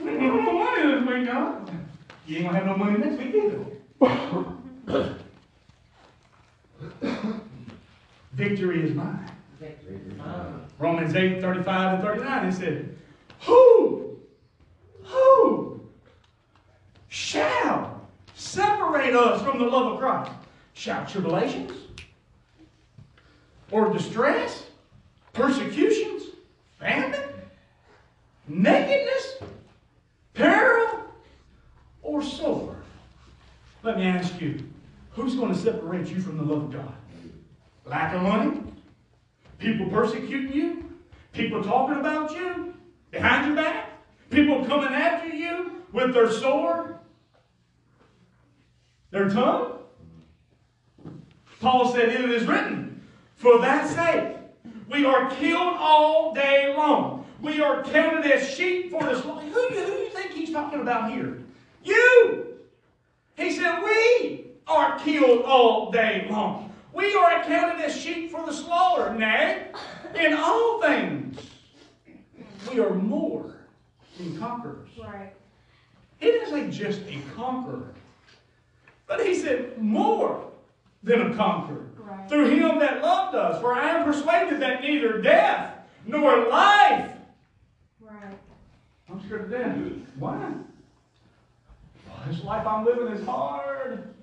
[0.00, 1.70] We ain't got no money this week, God.
[2.26, 3.64] You ain't gonna have no money next week either.
[8.32, 9.30] Victory is mine.
[9.60, 10.60] Victory is mine.
[10.78, 12.96] Romans 8, 35 and 39, it said,
[13.42, 14.05] Who,
[15.06, 15.80] who
[17.08, 20.30] shall separate us from the love of Christ?
[20.74, 21.72] Shall tribulations?
[23.70, 24.66] Or distress?
[25.32, 26.22] Persecutions?
[26.78, 27.20] Famine?
[28.48, 29.36] Nakedness?
[30.34, 31.04] Peril?
[32.02, 32.76] Or sword?
[33.82, 34.58] Let me ask you,
[35.10, 36.94] who's going to separate you from the love of God?
[37.84, 38.60] Lack of money?
[39.58, 40.84] People persecuting you?
[41.32, 42.74] People talking about you
[43.10, 43.85] behind your back?
[44.30, 46.96] People coming after you with their sword?
[49.10, 49.78] Their tongue?
[51.60, 53.00] Paul said, It is written,
[53.36, 54.36] For that sake
[54.90, 57.26] we are killed all day long.
[57.40, 59.46] We are counted as sheep for the slaughter.
[59.46, 61.38] Who, do- who do you think he's talking about here?
[61.84, 62.46] You!
[63.36, 66.72] He said, We are killed all day long.
[66.92, 69.14] We are accounted as sheep for the slaughter.
[69.14, 69.68] Nay,
[70.18, 71.38] in all things,
[72.72, 73.55] we are more
[74.18, 74.88] than conquerors.
[74.98, 75.32] Right.
[76.18, 77.92] He say just a conqueror,
[79.06, 80.50] but he said more
[81.02, 81.86] than a conqueror.
[81.98, 82.28] Right.
[82.28, 83.60] Through him that loved us.
[83.60, 85.74] For I am persuaded that neither death
[86.06, 87.10] nor life.
[88.00, 88.38] Right.
[89.10, 89.76] I'm scared of death.
[90.18, 90.52] Why?
[92.08, 94.14] Oh, this life I'm living is hard.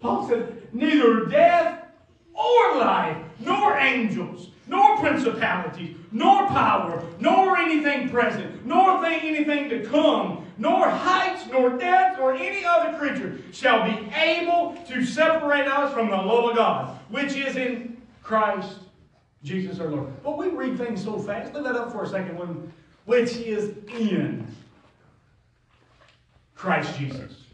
[0.00, 1.84] Paul said, neither death
[2.32, 9.84] or life, nor angels, nor principalities, nor power, nor anything present, nor thing anything to
[9.84, 15.92] come, nor heights, nor depths, or any other creature shall be able to separate us
[15.92, 18.78] from the love of God, which is in Christ
[19.42, 20.22] Jesus our Lord.
[20.22, 21.52] But we read things so fast.
[21.52, 22.38] Leave that up for a second.
[22.38, 22.72] When,
[23.06, 24.46] which is in
[26.54, 27.44] Christ Jesus.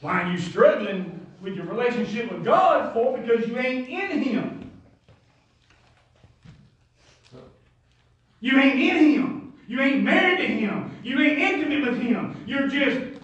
[0.00, 3.18] Why are you struggling with your relationship with God for?
[3.18, 4.61] Because you ain't in Him.
[8.42, 9.54] You ain't in Him.
[9.68, 10.90] You ain't married to Him.
[11.04, 12.44] You ain't intimate with Him.
[12.44, 13.20] You're just,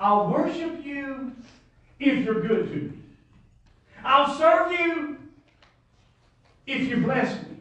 [0.00, 1.32] I'll worship you
[2.00, 2.92] if you're good to me.
[4.04, 5.18] I'll serve you
[6.66, 7.56] if you bless me.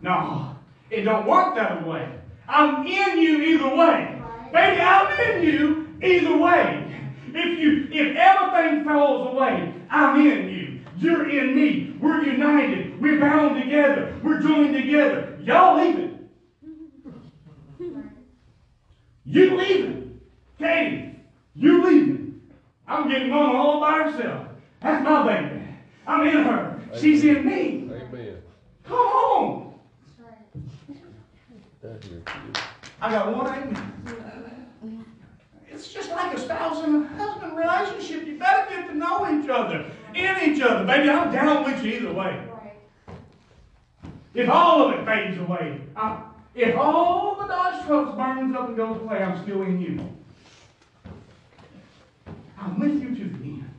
[0.00, 0.56] No,
[0.88, 2.10] it don't work that way.
[2.48, 4.22] I'm in you either way.
[4.52, 6.86] Baby, I'm in you either way.
[7.28, 10.80] If you if everything falls away, I'm in you.
[10.96, 11.96] You're in me.
[12.00, 13.00] We're united.
[13.00, 14.18] We're bound together.
[14.22, 15.29] We're joined together.
[15.42, 16.28] Y'all leaving.
[19.24, 20.20] You leaving.
[20.58, 21.16] Katie,
[21.54, 22.40] you leaving.
[22.86, 24.48] I'm getting mama all by herself.
[24.80, 25.62] That's my baby.
[26.06, 26.80] I'm in her.
[26.98, 27.90] She's in me.
[27.90, 28.36] Amen.
[28.84, 29.74] Come on.
[31.80, 32.24] That's right.
[33.00, 35.06] I got one amen.
[35.68, 38.26] It's just like a spouse and a husband relationship.
[38.26, 40.84] You better get to know each other, in each other.
[40.84, 42.49] Baby, I'm down with you either way.
[44.34, 46.22] If all of it fades away, I'm,
[46.54, 50.16] if all the Dodge trucks burns up and goes away, I'm still in you.
[52.58, 53.70] I'm with you to the end.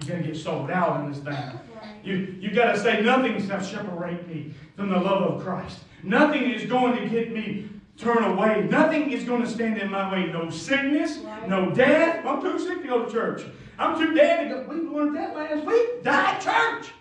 [0.00, 1.60] You gotta get sold out in this thing.
[2.02, 5.80] You, you got to say, nothing shall separate me from the love of Christ.
[6.02, 8.66] Nothing is going to get me turn away.
[8.70, 10.26] Nothing is going to stand in my way.
[10.26, 12.24] No sickness, no death.
[12.24, 13.42] I'm too sick to go to church.
[13.78, 14.62] I'm too dead to go.
[14.68, 16.02] We learned that last week.
[16.02, 16.92] Die church.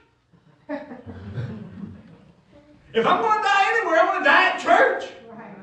[0.69, 0.81] If
[3.05, 5.09] I'm going to die anywhere, I'm going to die at church.
[5.29, 5.55] Right.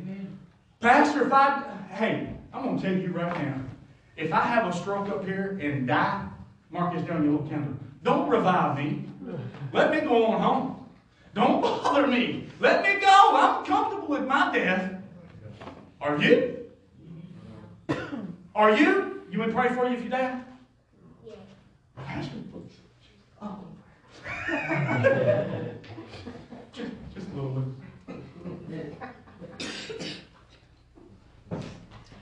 [0.00, 0.38] Amen.
[0.80, 1.62] Pastor, if I
[1.98, 3.60] hey, I'm gonna tell you right now,
[4.16, 6.28] if I have a stroke up here and die,
[6.70, 7.76] mark this down your little calendar.
[8.04, 9.04] Don't revive me.
[9.72, 10.88] Let me go on home.
[11.34, 12.46] Don't bother me.
[12.60, 13.30] Let me go.
[13.34, 14.94] I'm comfortable with my death.
[16.00, 16.64] Are you?
[18.54, 19.22] Are you?
[19.30, 20.40] You would pray for you if you die?
[21.26, 21.34] Yeah.
[21.96, 22.36] Pastor,
[23.42, 23.58] oh.
[26.72, 27.64] Just, just a little
[28.68, 28.94] bit.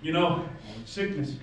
[0.03, 0.49] You know,
[0.85, 1.37] sickness.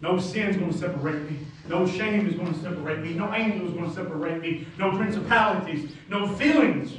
[0.00, 1.38] No sin's going to separate me.
[1.68, 3.12] No shame is going to separate me.
[3.14, 4.66] No angel is going to separate me.
[4.78, 5.92] No principalities.
[6.08, 6.92] No feelings.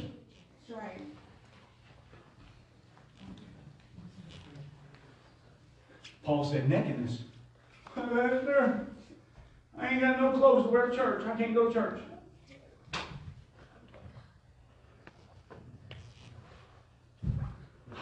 [0.69, 1.01] Right.
[6.23, 7.23] Paul said nakedness.
[9.81, 11.25] I ain't got no clothes to wear to church.
[11.25, 12.01] I can't go to church.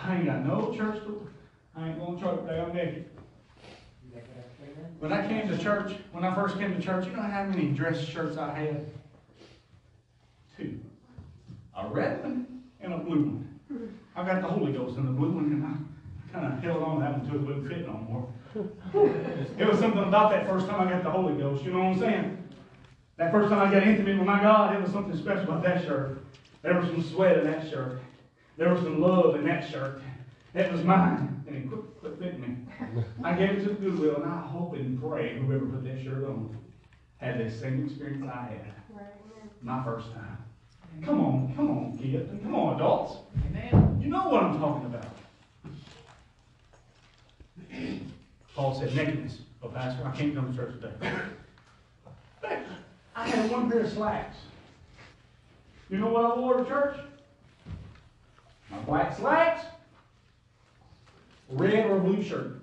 [0.10, 1.30] I ain't got no church to.
[1.76, 2.60] I ain't going to church today.
[2.60, 3.06] I'm naked.
[4.98, 7.70] When I came to church, when I first came to church, you know how many
[7.70, 8.86] dress shirts I had?
[10.58, 10.80] Two.
[11.78, 14.00] A red one and a blue one.
[14.16, 16.96] I got the Holy Ghost in the blue one, and I kind of held on
[16.96, 18.28] to that one until it wouldn't fit no more.
[19.60, 21.94] It was something about that first time I got the Holy Ghost, you know what
[21.94, 22.38] I'm saying?
[23.18, 25.84] That first time I got intimate with my God, it was something special about that
[25.84, 26.18] shirt.
[26.64, 28.02] There was some sweat in that shirt.
[28.60, 30.02] There was some love in that shirt.
[30.52, 32.58] That was mine, and it quit, quit fitting me.
[33.24, 36.26] I gave it to the Goodwill, and I hope and pray whoever put that shirt
[36.26, 36.58] on
[37.20, 39.06] had the same experience I had Right.
[39.62, 40.38] my first time.
[41.02, 43.20] Come on, come on, kids, and come on, adults.
[43.46, 44.02] Amen.
[44.04, 45.06] You know what I'm talking about.
[48.56, 49.38] Paul said nakedness.
[49.64, 50.94] Oh, Pastor, I can't come to church today.
[52.42, 52.60] But
[53.16, 54.36] I had one pair of slacks.
[55.90, 56.98] You know what I wore to church?
[58.72, 59.66] My black slacks,
[61.50, 62.62] red or blue shirt.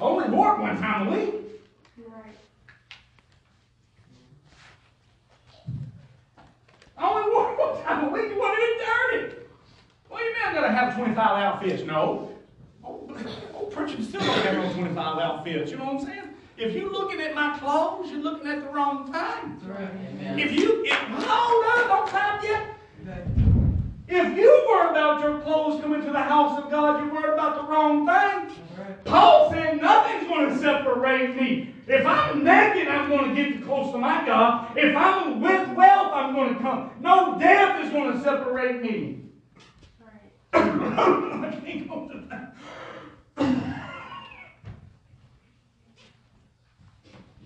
[0.00, 1.34] Only wore it one time a week.
[2.06, 2.36] Right.
[6.96, 8.30] I only wore it one time a week.
[8.30, 9.36] You want it dirty.
[10.08, 11.82] What do you mean I gotta have 25 outfits?
[11.84, 12.32] No.
[12.84, 13.08] Oh,
[13.54, 15.70] oh preaching still don't have no 25 outfits.
[15.70, 16.28] You know what I'm saying?
[16.56, 19.68] If you're looking at my clothes, you're looking at the wrong thing.
[19.68, 20.38] Right.
[20.38, 23.41] If you, if, hold on, don't clap yet.
[24.14, 27.56] If you worry about your clothes coming to the house of God, you're worried about
[27.56, 28.58] the wrong thing.
[28.78, 29.04] Right.
[29.06, 31.72] Paul said nothing's going to separate me.
[31.86, 34.76] If I'm naked, I'm going to get close to my God.
[34.76, 36.90] If I'm with wealth, I'm going to come.
[37.00, 39.22] No death is going to separate me.
[39.98, 40.32] Right.
[40.52, 42.54] I can't go to that.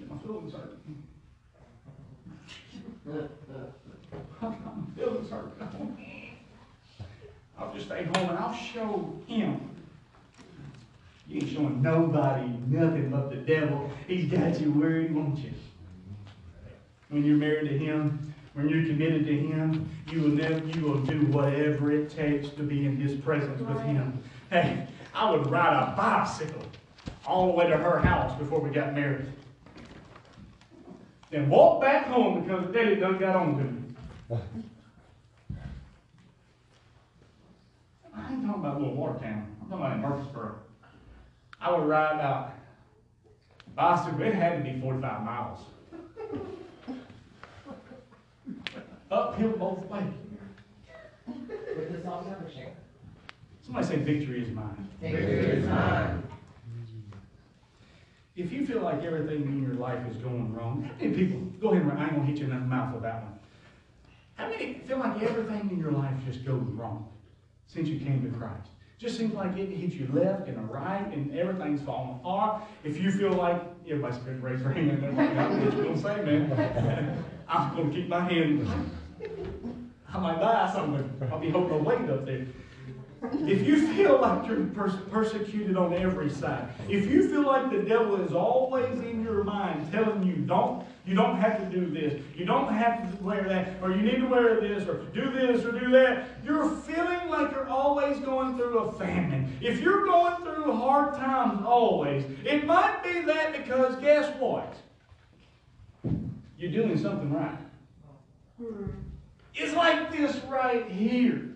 [0.09, 0.79] My feelings hurt.
[4.43, 4.53] My
[4.97, 6.06] feelings hurt.
[7.59, 9.71] I'll just stay home and I'll show him.
[11.29, 13.91] You ain't showing nobody nothing but the devil.
[14.07, 15.53] He's got you where he wants you.
[17.09, 20.99] When you're married to him, when you're committed to him, you will never, you will
[20.99, 24.23] do whatever it takes to be in his presence with him.
[24.51, 26.63] Hey, I would ride a bicycle
[27.27, 29.27] all the way to her house before we got married.
[31.31, 34.41] Then walk back home because Daddy done got on to me.
[38.15, 39.57] I ain't talking about little Watertown.
[39.61, 40.55] I'm talking about in Murfreesboro.
[41.61, 42.55] I would ride about
[43.75, 44.23] bicycle.
[44.23, 45.61] It had to be 45 miles.
[49.11, 50.05] Uphill both ways.
[51.27, 52.51] With the salt and pepper.
[53.63, 54.89] Somebody say victory is mine.
[55.01, 56.23] Victory is mine.
[58.37, 61.71] If you feel like everything in your life is going wrong, how many people, go
[61.71, 63.39] ahead and I ain't gonna hit you in the mouth with that one.
[64.35, 67.09] How many feel like everything in your life just goes wrong
[67.67, 68.69] since you came to Christ?
[68.99, 72.63] Just seems like it hits you left and right and everything's falling apart.
[72.83, 75.99] If you feel like, everybody's going to raise their hand, they're like, what you're gonna
[75.99, 77.25] say, man.
[77.49, 78.67] I'm gonna keep my hand.
[80.13, 81.05] I might die somewhere.
[81.31, 82.47] I'll be holding a weight up there.
[83.33, 87.83] If you feel like you're pers- persecuted on every side, if you feel like the
[87.83, 92.21] devil is always in your mind telling you don't, you don't have to do this,
[92.35, 95.65] you don't have to wear that, or you need to wear this, or do this,
[95.65, 99.57] or do that, you're feeling like you're always going through a famine.
[99.61, 104.75] If you're going through hard times always, it might be that because guess what?
[106.59, 107.59] You're doing something right.
[109.55, 111.55] It's like this right here.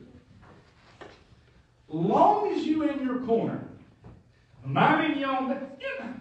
[1.89, 3.67] Long as you in your corner,
[5.19, 6.21] your own, you know,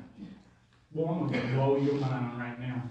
[1.10, 2.82] I'm gonna blow your mind right now.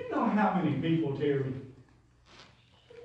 [0.00, 1.52] You know how many people, Terry,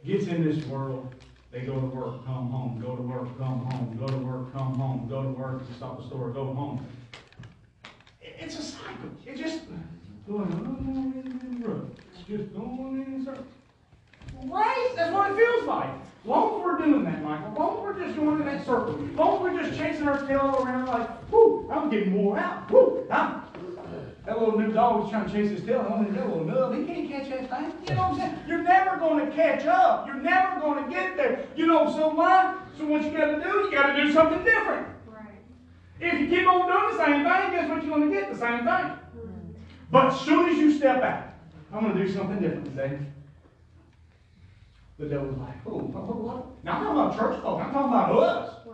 [0.06, 1.14] gets in this world,
[1.52, 4.76] They go to work, come home, go to work, come home, go to work, come
[4.76, 6.86] home, go to work, stop the store, go home.
[8.22, 9.10] It's a cycle.
[9.26, 9.62] It just
[10.28, 11.86] going on in the.
[12.14, 13.46] It's just going in circles.
[14.43, 14.93] Right?
[14.96, 15.89] That's what it feels like.
[16.26, 17.54] Long we're doing that, Michael.
[17.58, 18.93] Long we're just going in that circle.
[19.16, 22.70] Long we're just chasing our tail around like, whoo, I'm getting more out.
[22.70, 23.43] Whoo, I'm,
[24.26, 25.82] that little new dog was trying to chase his tail.
[25.82, 26.73] and only that little nub.
[26.76, 27.73] He can't catch that thing.
[27.88, 28.39] You know what I'm saying?
[28.47, 30.07] You're never going to catch up.
[30.07, 31.45] You're never going to get there.
[31.55, 32.55] You know, so why?
[32.78, 33.49] So what you got to do?
[33.49, 34.88] You got to do something different.
[35.07, 35.38] Right.
[35.99, 38.34] If you keep on doing the same thing, guess what you're going to get?
[38.34, 38.65] The same thing.
[38.65, 39.51] Hmm.
[39.91, 41.34] But as soon as you step out,
[41.71, 42.99] I'm going to do something different today.
[44.97, 46.63] The devil's like, oh, what?
[46.63, 47.61] Now I'm talking about church folk.
[47.61, 48.64] I'm talking about us.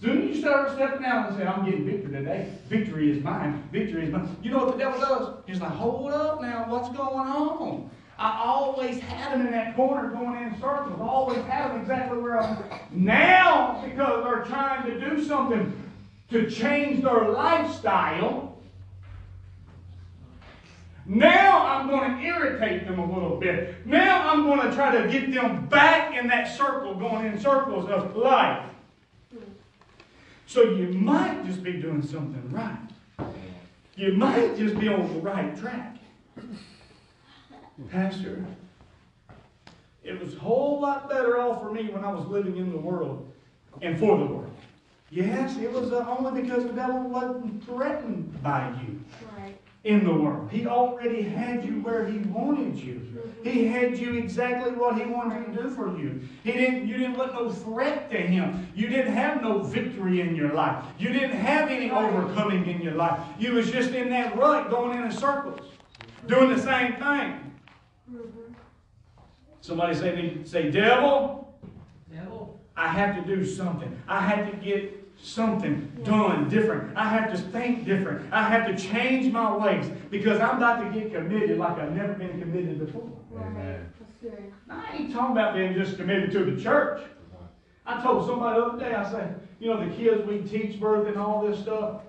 [0.00, 2.52] Soon as you start stepping out and say, I'm getting victory today.
[2.68, 3.68] Victory is mine.
[3.72, 4.36] Victory is mine.
[4.42, 5.34] You know what the devil does?
[5.46, 6.66] He's like, hold up now.
[6.68, 7.90] What's going on?
[8.16, 11.00] I always had him in that corner going in circles.
[11.00, 12.64] Always had him exactly where I'm.
[12.92, 15.72] Now, because they're trying to do something
[16.30, 18.60] to change their lifestyle,
[21.06, 23.84] now I'm going to irritate them a little bit.
[23.86, 27.88] Now I'm going to try to get them back in that circle, going in circles
[27.88, 28.67] of life.
[30.48, 32.78] So you might just be doing something right.
[33.96, 35.98] You might just be on the right track.
[37.90, 38.42] Pastor,
[40.02, 42.78] it was a whole lot better off for me when I was living in the
[42.78, 43.30] world
[43.82, 44.56] and for the world.
[45.10, 49.00] Yes, it was uh, only because the devil wasn't threatened by you
[49.38, 49.58] Right.
[49.84, 50.50] In the world.
[50.50, 53.04] He already had you where he wanted you.
[53.44, 56.20] He had you exactly what he wanted to do for you.
[56.42, 58.66] He didn't you didn't let no threat to him.
[58.74, 60.84] You didn't have no victory in your life.
[60.98, 63.20] You didn't have any overcoming in your life.
[63.38, 65.60] You was just in that rut going in circles,
[66.26, 67.44] doing the same thing.
[69.60, 71.38] Somebody say me, say, devil,
[72.12, 72.58] Devil.
[72.76, 74.00] I have to do something.
[74.08, 76.96] I have to get something done different.
[76.96, 78.32] I have to think different.
[78.32, 82.14] I have to change my ways because I'm about to get committed like I've never
[82.14, 83.10] been committed before.
[83.36, 83.92] Amen.
[83.98, 84.52] That's good.
[84.66, 87.02] Now, I ain't talking about being just committed to the church.
[87.86, 91.08] I told somebody the other day, I said, you know, the kids we teach birth
[91.08, 92.02] and all this stuff.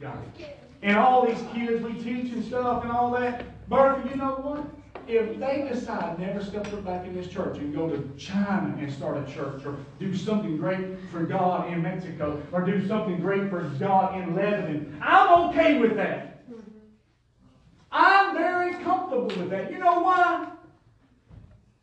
[0.00, 0.58] Got it.
[0.82, 3.68] And all these kids we teach and stuff and all that.
[3.68, 4.64] Bertha, you know what?
[5.10, 8.92] If they decide never step foot back in this church and go to China and
[8.92, 13.50] start a church or do something great for God in Mexico or do something great
[13.50, 16.48] for God in Lebanon, I'm okay with that.
[16.48, 16.60] Mm-hmm.
[17.90, 19.72] I'm very comfortable with that.
[19.72, 20.46] You know why?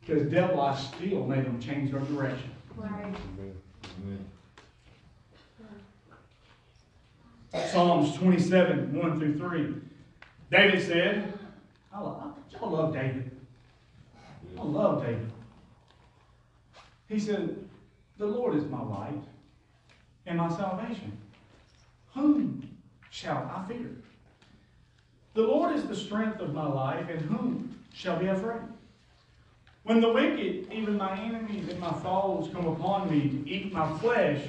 [0.00, 2.50] Because devil, I still made them change their direction.
[2.76, 3.14] Right.
[7.70, 9.74] Psalms 27, 1 through 3.
[10.50, 11.37] David said,
[11.92, 13.30] I love, I love David.
[14.58, 15.32] I love David.
[17.08, 17.56] He said,
[18.18, 19.22] The Lord is my light
[20.26, 21.16] and my salvation.
[22.14, 22.76] Whom
[23.10, 23.90] shall I fear?
[25.34, 28.60] The Lord is the strength of my life, and whom shall be afraid?
[29.84, 33.96] When the wicked, even my enemies and my foes, come upon me to eat my
[33.98, 34.42] flesh,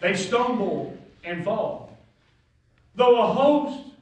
[0.00, 1.98] they stumble and fall.
[2.94, 3.94] Though a host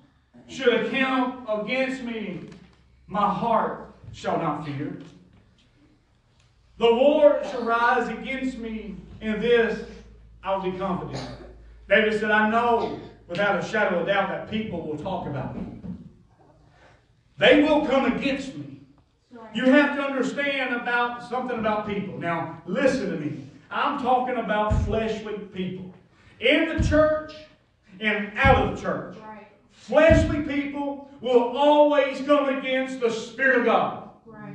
[0.48, 2.47] should account against me,
[3.08, 4.98] my heart shall not fear.
[6.78, 9.84] The Lord shall rise against me, in this
[10.44, 11.28] I will be confident.
[11.88, 15.80] David said, I know without a shadow of doubt that people will talk about me.
[17.38, 18.80] They will come against me.
[19.54, 22.18] You have to understand about something about people.
[22.18, 23.44] Now, listen to me.
[23.70, 25.94] I'm talking about fleshly people.
[26.40, 27.34] In the church
[28.00, 29.16] and out of the church.
[29.88, 34.10] Fleshly people will always come against the Spirit of God.
[34.26, 34.54] Right.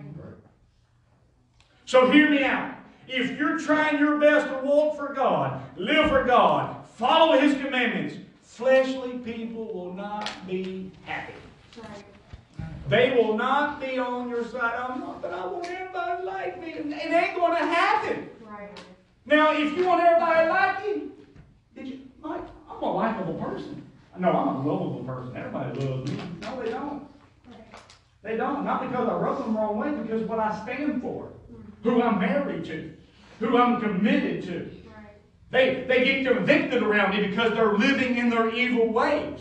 [1.85, 2.75] So hear me out.
[3.07, 8.15] If you're trying your best to walk for God, live for God, follow His commandments,
[8.43, 11.33] fleshly people will not be happy.
[11.81, 12.03] Right.
[12.87, 14.75] They will not be on your side.
[14.75, 16.73] I'm not, but I want everybody to like me.
[16.73, 18.29] It ain't going to happen.
[18.47, 18.69] Right.
[19.25, 21.11] Now, if you want everybody to like you,
[21.75, 23.83] did you, Mike, I'm a likable person.
[24.17, 25.35] No, I'm a lovable person.
[25.35, 26.17] Everybody loves me.
[26.41, 27.07] No, they don't.
[28.21, 28.63] They don't.
[28.63, 31.29] Not because I rub them the wrong way, because what I stand for,
[31.81, 32.93] who I'm married to,
[33.39, 34.69] who I'm committed to.
[35.51, 39.39] They, they get convicted around me because they're living in their evil ways.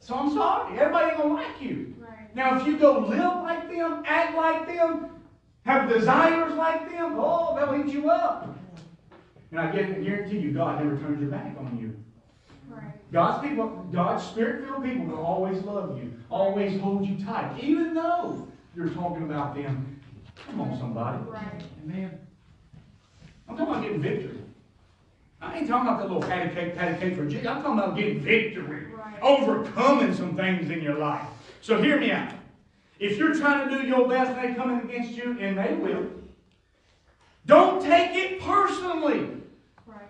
[0.00, 0.78] So I'm sorry.
[0.78, 1.94] Everybody ain't gonna like you.
[1.98, 2.34] Right.
[2.34, 5.10] Now, if you go live like them, act like them,
[5.66, 8.55] have desires like them, oh, they'll eat you up.
[9.50, 11.96] And I guarantee you, God never turns your back on you.
[12.68, 12.92] Right.
[13.12, 18.48] God's people, God's spirit-filled people will always love you, always hold you tight, even though
[18.74, 20.00] you're talking about them.
[20.46, 21.18] Come on, somebody.
[21.24, 21.62] Right.
[21.84, 22.18] Amen.
[23.48, 24.38] I'm talking about getting victory.
[25.40, 27.46] I ain't talking about that little patty cake, patty cake for Jesus.
[27.46, 28.86] I'm talking about getting victory.
[28.86, 29.20] Right.
[29.22, 31.26] Overcoming some things in your life.
[31.60, 32.32] So hear me out.
[32.98, 36.06] If you're trying to do your best and they coming against you, and they will,
[37.46, 39.30] don't take it personally.
[39.86, 40.00] Right.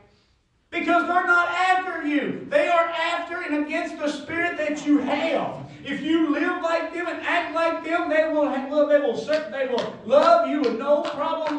[0.70, 2.46] Because they're not after you.
[2.50, 5.70] They are after and against the spirit that you have.
[5.84, 9.14] If you live like them and act like them, they will, well, they will,
[9.50, 11.58] they will love you with no problem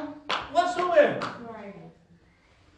[0.52, 1.20] whatsoever.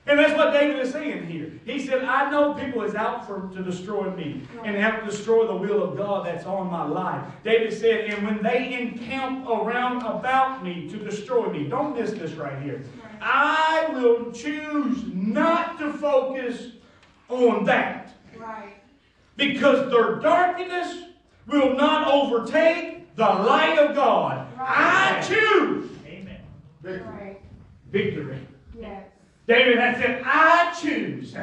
[0.10, 0.18] Right.
[0.18, 1.52] And that's what David is saying here.
[1.66, 5.46] He said, I know people is out for to destroy me and have to destroy
[5.46, 7.24] the will of God that's on my life.
[7.44, 12.32] David said, and when they encamp around about me to destroy me, don't miss this
[12.34, 12.84] right here.
[13.22, 16.72] I will choose not to focus
[17.28, 18.74] on that Right.
[19.36, 21.04] because their darkness
[21.46, 24.48] will not overtake the light of God.
[24.58, 26.40] I choose Amen.
[26.82, 27.40] Right.
[27.92, 28.40] victory.
[29.50, 31.34] David had said, I choose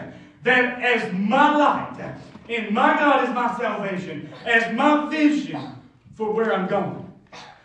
[0.44, 2.14] that as my light,
[2.48, 5.74] and my God is my salvation, as my vision
[6.14, 7.12] for where I'm going.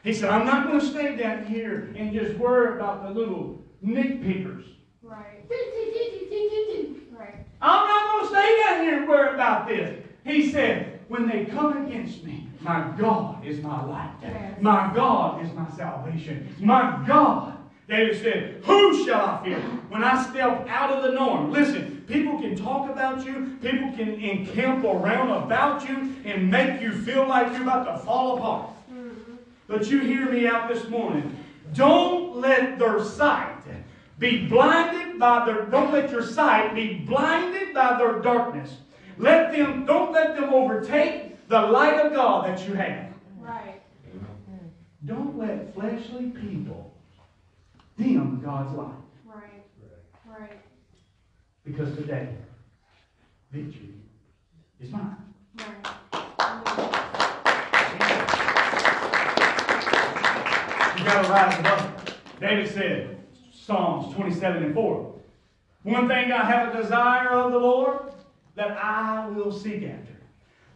[0.04, 3.62] He said, I'm not going to stay down here and just worry about the little
[3.86, 4.66] nitpickers.
[5.04, 5.48] Right.
[7.12, 7.46] Right.
[7.62, 10.04] I'm not going to stay down here and worry about this.
[10.26, 14.16] He said, when they come against me, my God is my light.
[14.24, 14.60] Yes.
[14.60, 16.56] My God is my salvation.
[16.60, 17.61] My God.
[17.92, 21.52] David said, Who shall I fear when I step out of the norm?
[21.52, 26.94] Listen, people can talk about you, people can encamp around about you and make you
[26.94, 28.70] feel like you're about to fall apart.
[28.90, 29.36] Mm-hmm.
[29.68, 31.38] But you hear me out this morning.
[31.74, 33.58] Don't let their sight
[34.20, 38.78] be blinded by their, don't let your sight be blinded by their darkness.
[39.18, 43.08] Let them, don't let them overtake the light of God that you have.
[43.38, 43.82] Right.
[45.04, 46.91] Don't let fleshly people
[47.98, 48.94] dim God's light.
[49.26, 49.64] Right.
[50.28, 50.60] Right.
[51.64, 52.30] Because today,
[53.52, 53.94] victory
[54.80, 55.18] is mine.
[55.58, 55.88] Right.
[60.98, 62.20] You gotta rise above.
[62.40, 63.18] David said,
[63.52, 65.16] Psalms 27 and 4.
[65.84, 68.14] One thing I have a desire of the Lord
[68.56, 70.18] that I will seek after.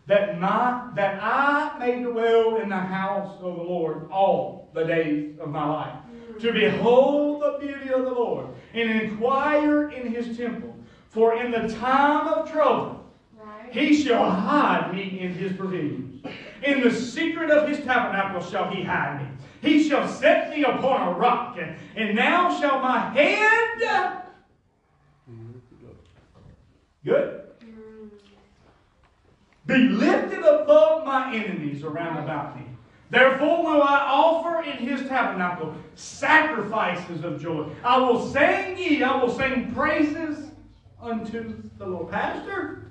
[0.07, 5.37] That my that I may dwell in the house of the Lord all the days
[5.39, 6.04] of my life.
[6.39, 10.75] To behold the beauty of the Lord and inquire in his temple.
[11.09, 13.05] For in the time of trouble
[13.37, 13.71] Right.
[13.71, 16.25] he shall hide me in his pavilions.
[16.63, 19.27] In the secret of his tabernacle shall he hide me.
[19.61, 21.57] He shall set me upon a rock,
[21.95, 24.21] and now shall my head.
[27.05, 27.43] Good.
[27.61, 28.09] Mm.
[29.67, 32.64] Be lifted above my enemies around about me.
[33.09, 37.69] Therefore will I offer in his tabernacle sacrifices of joy.
[37.83, 40.49] I will sing ye, I will sing praises
[41.01, 42.11] unto the Lord.
[42.11, 42.85] Pastor,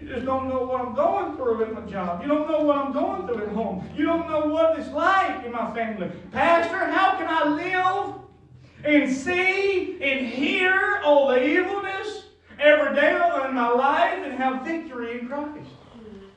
[0.00, 2.22] you just don't know what I'm going through at my job.
[2.22, 3.88] You don't know what I'm going through at home.
[3.96, 6.12] You don't know what it's like in my family.
[6.30, 8.14] Pastor, how can I live
[8.84, 12.26] and see and hear all the evilness
[12.60, 15.70] every day in my life and have victory in Christ?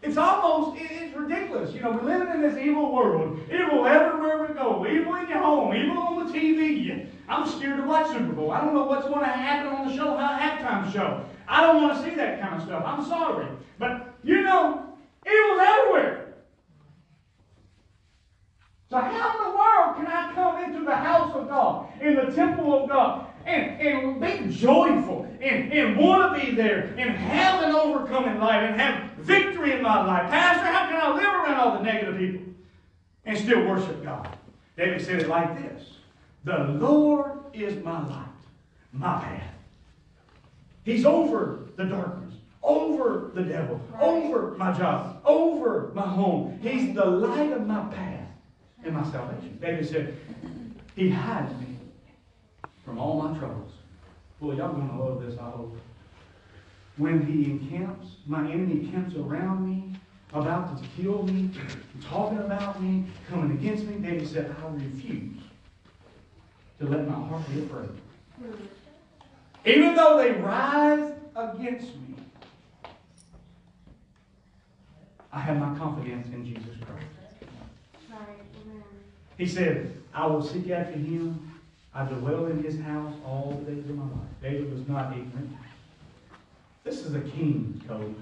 [0.02, 1.74] It's almost, it's ridiculous.
[1.74, 3.40] You know, we're living in this evil world.
[3.52, 4.86] Evil everywhere we go.
[4.88, 5.76] Evil in your home.
[5.76, 7.08] Evil on the TV.
[7.30, 8.52] I'm scared to watch Super Bowl.
[8.52, 11.24] I don't know what's going to happen on the show, how halftime show.
[11.48, 12.84] I don't want to see that kind of stuff.
[12.86, 13.48] I'm sorry.
[13.78, 14.88] But, you know,
[15.26, 16.34] evil's everywhere.
[18.90, 22.36] So how in the world can I come into the house of God, in the
[22.36, 27.64] temple of God, and, and be joyful and, and want to be there and have
[27.64, 30.30] an overcoming life and have victory in my life?
[30.30, 32.54] Pastor, how can I live around all the negative people
[33.26, 34.38] and still worship God?
[34.78, 35.90] David said it like this
[36.44, 38.28] The Lord is my light,
[38.92, 39.54] my path.
[40.84, 42.34] He's over the darkness,
[42.64, 46.60] over the devil, over my job, over my home.
[46.62, 48.28] He's the light of my path
[48.84, 49.58] and my salvation.
[49.62, 50.18] David said,
[50.96, 51.68] He hides me
[52.92, 53.72] from all my troubles.
[54.42, 55.78] Boy, y'all gonna love this, I hope.
[56.98, 59.98] When he encamps, my enemy encamps around me,
[60.34, 61.52] about to kill me,
[62.04, 65.38] talking about me, coming against me, David said, I refuse
[66.80, 67.90] to let my heart be afraid.
[69.64, 72.16] Even though they rise against me,
[75.32, 77.06] I have my confidence in Jesus Christ.
[79.38, 81.51] He said, I will seek after him.
[81.94, 84.30] I dwell in his house all the days of my life.
[84.42, 85.56] David was not ignorant.
[86.84, 88.16] This is a king, code.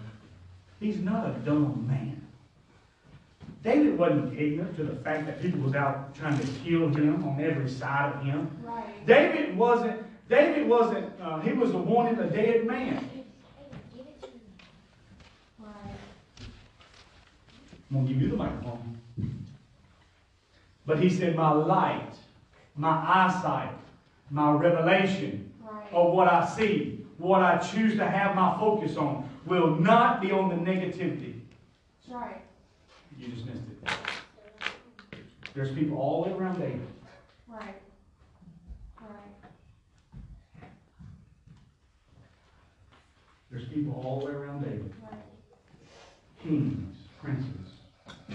[0.80, 2.22] He's not a dumb man.
[3.63, 7.41] David wasn't ignorant to the fact that people was out trying to kill him on
[7.41, 8.49] every side of him.
[8.63, 9.05] Right.
[9.05, 13.05] David wasn't, David wasn't, uh, he was the one in the dead man.
[17.91, 18.97] I'm gonna give you the microphone.
[20.86, 22.13] But he said, my light,
[22.80, 23.71] my eyesight,
[24.32, 25.91] my revelation Right.
[25.91, 30.32] of what I see, what I choose to have my focus on, will not be
[30.32, 31.41] on the negativity.
[32.07, 32.41] That's right.
[33.17, 33.89] You just missed it.
[35.53, 36.88] There's people all the way around David.
[37.47, 37.75] Right.
[39.01, 39.09] Right.
[43.51, 44.93] There's people all the way around David.
[45.03, 45.19] Right.
[46.41, 47.71] Kings, princes,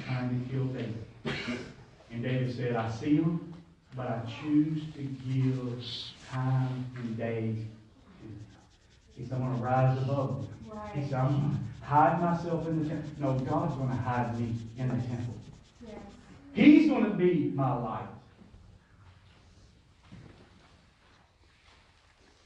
[0.06, 1.04] trying to kill David.
[2.10, 3.53] And David said, I see them,
[3.96, 5.82] but I choose to give
[6.30, 7.58] time and days.
[9.16, 10.48] He said, I'm going to rise above them.
[10.64, 10.70] He
[11.00, 11.08] Right.
[11.10, 13.10] said, I'm going to hide myself in the temple.
[13.18, 15.34] No, God's going to hide me in the temple.
[15.86, 15.98] Yes.
[16.52, 18.06] He's going to be my light.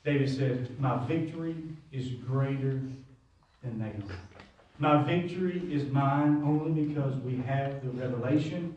[0.05, 1.57] David said, My victory
[1.93, 2.81] is greater
[3.63, 4.19] than they are.
[4.79, 8.75] My victory is mine only because we have the revelation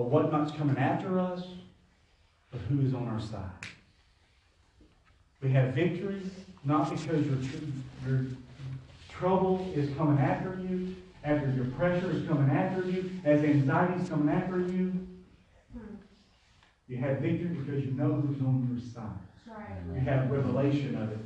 [0.00, 1.42] of what not's coming after us,
[2.50, 3.50] but who is on our side.
[5.42, 6.22] We have victory
[6.64, 8.26] not because your, tr- your
[9.08, 10.94] trouble is coming after you,
[11.24, 14.92] after your pressure is coming after you, as anxiety is coming after you.
[16.88, 19.10] You have victory because you know who's on your side.
[19.46, 19.94] Right.
[19.94, 21.18] You have revelation of it.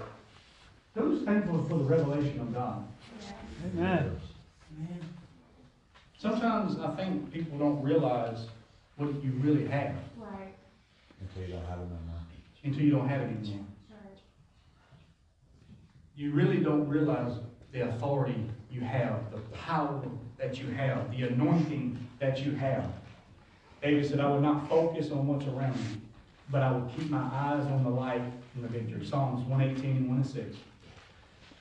[0.95, 2.85] Who's thankful for the revelation of God?
[3.77, 4.07] Yes.
[4.77, 5.01] Amen.
[6.19, 8.47] Sometimes I think people don't realize
[8.97, 10.55] what you really have Right.
[11.21, 12.21] Until you don't have them anymore.
[12.65, 13.67] until you don't have it anymore.
[13.91, 14.19] Right.
[16.17, 17.33] You really don't realize
[17.73, 20.03] the authority you have, the power
[20.39, 22.85] that you have, the anointing that you have.
[23.83, 26.01] David said, I will not focus on what's around me,
[26.51, 28.23] but I will keep my eyes on the light
[28.55, 29.05] and the victory.
[29.05, 30.57] Psalms 118, and 6.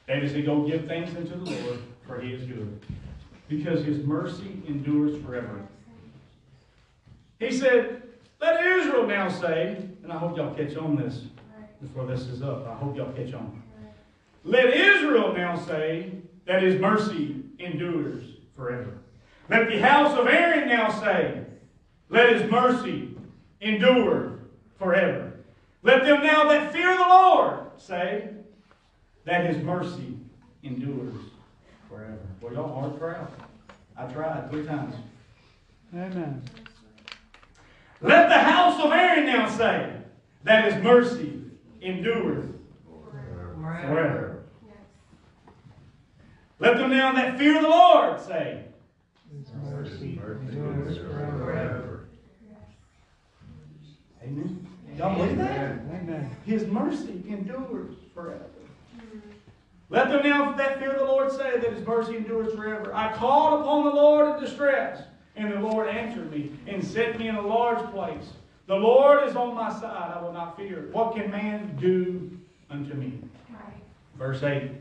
[0.07, 2.79] David said, Go give thanks unto the Lord, for he is good,
[3.47, 5.61] because his mercy endures forever.
[7.41, 8.03] He said,
[8.39, 11.23] Let Israel now say, and I hope y'all catch on this
[11.81, 12.67] before this is up.
[12.67, 13.63] I hope y'all catch on.
[14.43, 16.11] Let Israel now say
[16.45, 18.23] that his mercy endures
[18.55, 18.93] forever.
[19.49, 21.43] Let the house of Aaron now say,
[22.09, 23.15] let his mercy
[23.59, 24.37] endure
[24.77, 25.33] forever.
[25.81, 28.29] Let them now that fear the Lord say
[29.25, 30.15] that his mercy
[30.61, 31.15] endures
[31.89, 32.19] forever.
[32.39, 33.27] Well, y'all hard crowd.
[33.97, 34.93] I tried three times.
[35.95, 36.43] Amen.
[38.01, 39.93] Let the house of Aaron now say
[40.43, 41.39] that his mercy
[41.81, 42.49] endures
[43.85, 44.43] forever.
[44.65, 44.75] Yes.
[46.59, 48.65] Let them now that fear the Lord say,
[49.31, 52.07] His mercy endureth Forever.
[54.23, 54.67] Amen.
[54.97, 55.79] Y'all believe that?
[55.91, 56.29] Amen.
[56.45, 58.45] His mercy endures forever.
[59.89, 62.95] Let them now that fear the Lord say that his mercy endures forever.
[62.95, 65.03] I called upon the Lord in distress,
[65.35, 68.31] and the Lord answered me and set me in a large place.
[68.67, 70.89] The Lord is on my side, I will not fear.
[70.91, 72.37] What can man do
[72.69, 73.19] unto me?
[74.17, 74.71] Verse 8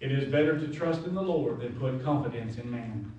[0.00, 3.12] It is better to trust in the Lord than put confidence in man.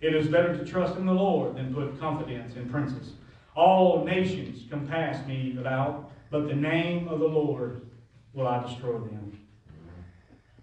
[0.00, 3.12] It is better to trust in the Lord than put confidence in princes.
[3.54, 7.82] All nations compass me about, but the name of the Lord
[8.32, 9.38] will I destroy them.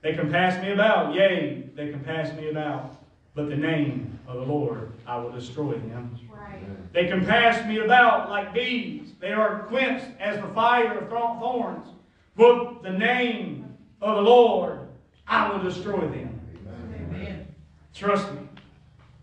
[0.01, 2.95] They compass me about, yea, they compass me about,
[3.39, 6.19] but the name of the Lord I will destroy them.
[6.29, 6.91] Right.
[6.91, 9.13] They compass me about like bees.
[9.21, 11.87] They are quenched as the fire of thorn- thorns.
[12.35, 14.79] But the name of the Lord,
[15.25, 16.41] I will destroy them.
[16.67, 17.47] Amen.
[17.93, 18.41] Trust me,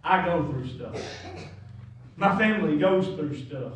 [0.03, 0.99] I go through stuff.
[2.17, 3.75] My family goes through stuff.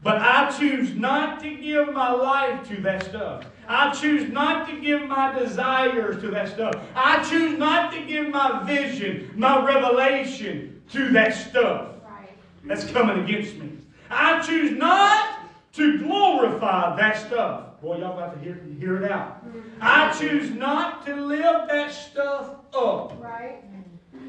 [0.00, 3.44] But I choose not to give my life to that stuff.
[3.66, 6.74] I choose not to give my desires to that stuff.
[6.94, 12.30] I choose not to give my vision, my revelation to that stuff Right.
[12.64, 13.72] that's coming against me.
[14.08, 15.40] I choose not
[15.74, 17.80] to glorify that stuff.
[17.82, 19.44] Boy, y'all about to hear, hear it out.
[19.46, 19.58] Mm-hmm.
[19.80, 23.62] I choose not to lift that stuff up Right.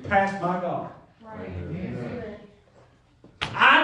[0.03, 0.89] past my God.
[1.23, 1.49] Right.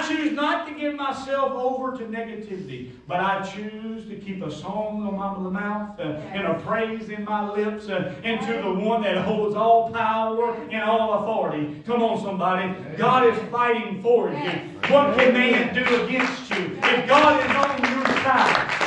[0.05, 4.51] I choose not to give myself over to negativity, but I choose to keep a
[4.51, 8.71] song on my mouth uh, and a praise in my lips uh, and to the
[8.71, 11.81] one that holds all power and all authority.
[11.87, 12.75] Come on, somebody.
[12.97, 14.51] God is fighting for you.
[14.93, 18.84] What can man do against you if God is on your side?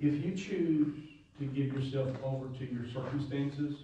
[0.00, 3.76] To give yourself over to your circumstances,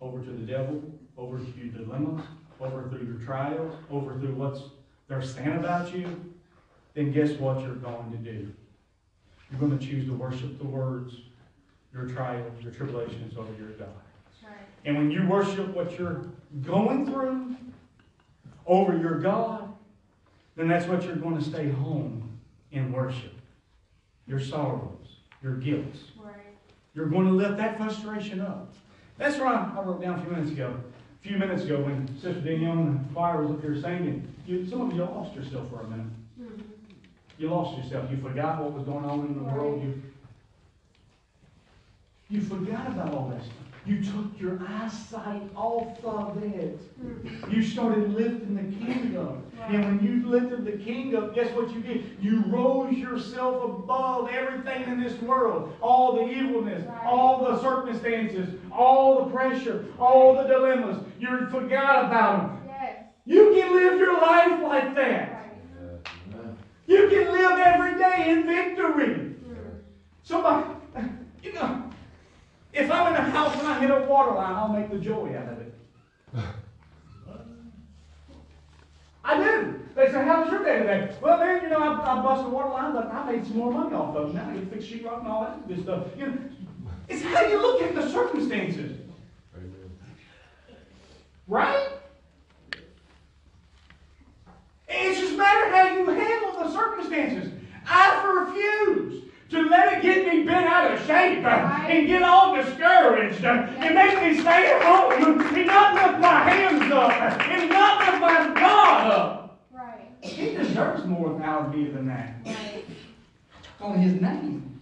[0.00, 0.82] over to the devil,
[1.16, 2.24] over to your dilemmas,
[2.60, 4.60] over through your trials, over through what's
[5.08, 6.34] they're saying about you,
[6.94, 8.52] then guess what you're going to do?
[9.50, 11.14] You're going to choose to worship the words,
[11.92, 13.88] your trials, your tribulations over your God.
[14.42, 14.52] Right.
[14.84, 16.26] And when you worship what you're
[16.64, 17.56] going through
[18.66, 19.72] over your God,
[20.56, 22.40] then that's what you're going to stay home
[22.72, 23.34] and worship.
[24.26, 24.95] Your sorrows,
[25.46, 25.94] your guilt.
[26.20, 26.34] Right.
[26.94, 28.72] You're going to lift that frustration up.
[29.16, 30.74] That's what I wrote down a few minutes ago.
[31.24, 34.66] A few minutes ago when Sister Danielle and the choir was up here singing, you,
[34.68, 36.06] some of you lost yourself for a minute.
[36.40, 36.62] Mhm.
[37.38, 38.10] You lost yourself.
[38.10, 39.82] You forgot what was going on in the world.
[39.82, 40.02] You,
[42.28, 43.54] you forgot about all that stuff.
[43.86, 46.80] You took your eyesight off of it.
[47.00, 47.52] Mhm.
[47.54, 49.44] You started lifting the kingdom.
[49.68, 52.16] And when you lifted the kingdom, guess what you did?
[52.20, 55.72] You rose yourself above everything in this world.
[55.80, 60.98] All the evilness, all the circumstances, all the pressure, all the dilemmas.
[61.20, 62.58] You forgot about them.
[62.66, 63.04] Yes.
[63.24, 65.54] You can live your life like that.
[65.80, 66.54] Right.
[66.86, 69.14] You can live every day in victory.
[69.14, 69.80] Mhm.
[70.22, 70.64] Somebody,
[71.42, 71.85] you know,
[72.76, 75.34] if I'm in a house and I hit a water line, I'll make the joy
[75.36, 75.74] out of it.
[79.24, 79.80] I do.
[79.94, 81.16] They say, how was your day today?
[81.22, 83.72] Well, man, you know, I, I busted a water line, but I made some more
[83.72, 84.34] money off of it.
[84.34, 86.06] Now I get to fix sheetrock and all that good stuff.
[86.16, 86.38] You know,
[87.08, 89.00] it's how you look at the circumstances,
[89.56, 89.90] Amen.
[91.48, 91.88] right?
[94.88, 97.52] It's just a matter of how you handle the circumstances.
[97.88, 102.54] I refuse to let it get me bent out of shape uh, and get all
[102.54, 107.42] discouraged uh, and make me stay at home and not lift my hands up uh,
[107.42, 109.60] and not lift my God up.
[109.72, 110.10] Right.
[110.20, 112.34] He deserves more out of me than that.
[112.44, 112.84] Right.
[113.80, 114.80] On his name.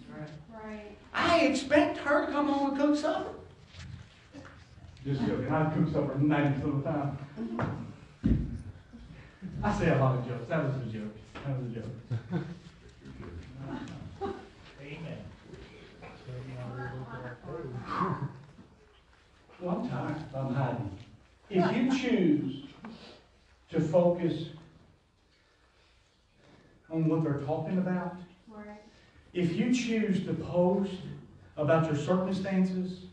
[0.51, 0.97] Right.
[1.13, 3.31] I expect her to come home and cook supper.
[5.05, 5.51] Just joking.
[5.51, 7.19] I cook supper 90% of the time.
[9.63, 10.49] I say a lot of jokes.
[10.49, 11.17] That was a joke.
[11.47, 12.45] That was a joke.
[19.61, 20.17] Well, I'm tired.
[20.35, 20.91] I'm hiding.
[21.49, 22.65] If you choose
[23.71, 24.47] to focus
[26.91, 28.17] on what they're talking about,
[28.49, 28.83] Right.
[29.33, 30.93] if you choose to post
[31.57, 33.07] about your circumstances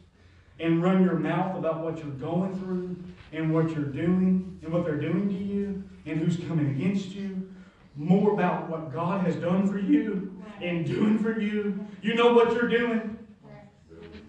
[0.59, 2.95] and run your mouth about what you're going through
[3.31, 7.49] and what you're doing and what they're doing to you and who's coming against you,
[7.95, 12.53] more about what God has done for you and doing for you, you know what
[12.53, 13.17] you're doing?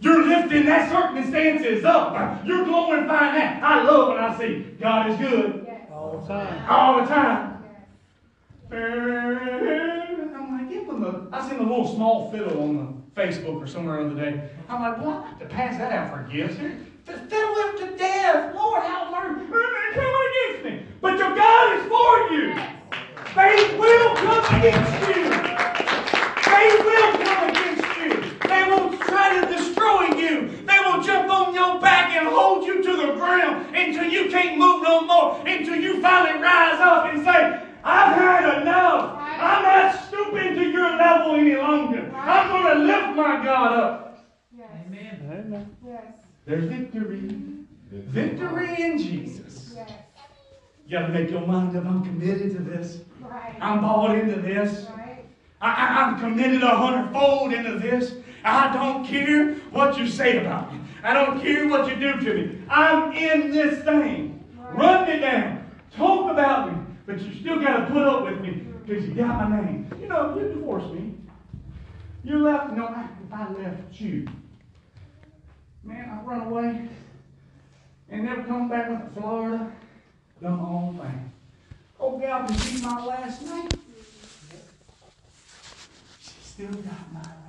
[0.03, 0.05] Yes.
[0.05, 2.44] You're lifting that circumstances up.
[2.44, 3.62] You're glorifying that.
[3.62, 5.88] I love when I see God is good Yes.
[5.92, 6.70] All the time.
[6.70, 7.64] all the time.
[8.70, 10.18] Yes.
[10.34, 11.28] I'm like, give them a.
[11.36, 12.76] I seen a little small fiddle on
[13.14, 14.50] the Facebook or somewhere the other day.
[14.68, 16.57] I'm like, well, I have to pass that out for gifts.
[17.05, 18.55] The fiddle him to death.
[18.55, 19.46] Lord, have mercy.
[19.50, 20.86] They're coming against me.
[21.00, 22.48] But your God is for you.
[22.48, 22.76] Yes.
[23.34, 25.24] They will come against you.
[26.42, 27.51] Faith will come against you.
[29.13, 30.65] They will try to destroy you.
[30.65, 34.59] They will jump on your back and hold you to the ground until you can't
[34.59, 35.47] move no more.
[35.47, 39.19] Until you finally rise up and say, I've had enough.
[39.19, 42.11] I'm not stooping to your level any longer.
[42.15, 44.25] I'm going to lift my God up.
[44.57, 44.69] Yes.
[44.87, 45.29] Amen.
[45.31, 45.77] Amen.
[45.87, 46.05] Yes.
[46.47, 47.39] There's victory.
[47.91, 49.75] Victory in Jesus.
[49.77, 49.91] Yes.
[50.87, 51.85] You got to make your mind up.
[51.85, 53.01] I'm committed to this.
[53.21, 53.57] Right.
[53.61, 54.87] I'm bought into this.
[54.97, 55.27] Right.
[55.61, 58.15] I, I, I'm committed a hundredfold into this.
[58.45, 60.80] I don't care what you say about me.
[61.03, 62.62] I don't care what you do to me.
[62.68, 64.45] I'm in this thing.
[64.57, 65.70] Run me down.
[65.97, 66.78] Talk about me.
[67.07, 69.90] But you still got to put up with me because you got my name.
[70.01, 71.14] You know, you divorced me.
[72.24, 72.72] You left.
[72.72, 74.26] No, I- if I left you,
[75.82, 76.88] man, I run away
[78.09, 79.72] and never come back with Florida.
[80.40, 81.32] Done my own thing.
[81.99, 83.68] Oh, God, can keep my last name.
[86.20, 87.41] She still got my.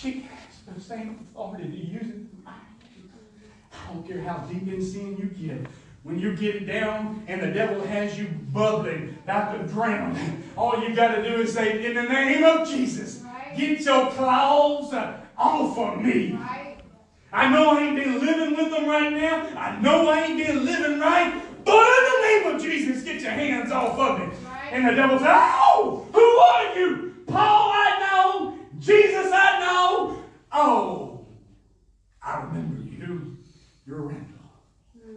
[0.00, 2.22] She has the same authority to use it.
[2.46, 5.66] I don't care how deep in sin you get.
[6.04, 10.94] When you get down and the devil has you bubbling, about to drown, all you
[10.94, 13.54] got to do is say, In the name of Jesus, Right.
[13.56, 14.94] get your claws
[15.36, 16.32] off of me.
[16.32, 16.76] Right.
[17.32, 19.48] I know I ain't been living with them right now.
[19.58, 21.42] I know I ain't been living right.
[21.64, 24.24] But in the name of Jesus, get your hands off of me.
[24.26, 24.72] Right.
[24.72, 27.14] And the devil said, Oh, who are you?
[27.26, 28.09] Paul, I know.
[28.80, 30.18] Jesus, I know.
[30.52, 31.26] Oh,
[32.22, 33.36] I remember you.
[33.86, 34.38] You're Randall.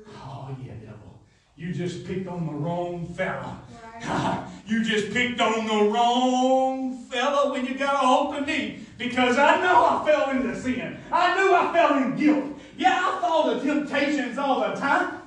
[0.09, 1.21] Oh, yeah, devil.
[1.55, 3.61] You just picked on the wrong fella.
[4.03, 4.47] Right.
[4.67, 8.85] you just picked on the wrong fella when you got a hold of me.
[8.97, 10.97] Because I know I fell into sin.
[11.09, 12.59] I knew I fell in guilt.
[12.77, 15.21] Yeah, I fall to temptations all the time.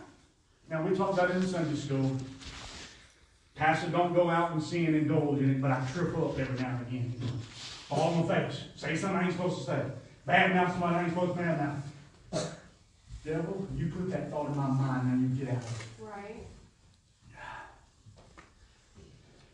[0.69, 2.17] Now, we talked about it in Sunday school.
[3.55, 6.61] Pastor, don't go out and sin and indulge in it, but I trip up every
[6.61, 7.15] now and again.
[7.89, 8.65] Fall on my face.
[8.75, 9.83] Say something I ain't supposed to say.
[10.25, 12.57] Bad mouth somebody I ain't supposed to bad mouth.
[13.25, 16.05] Devil, you put that thought in my mind, now you get out of it.
[16.05, 16.47] Right.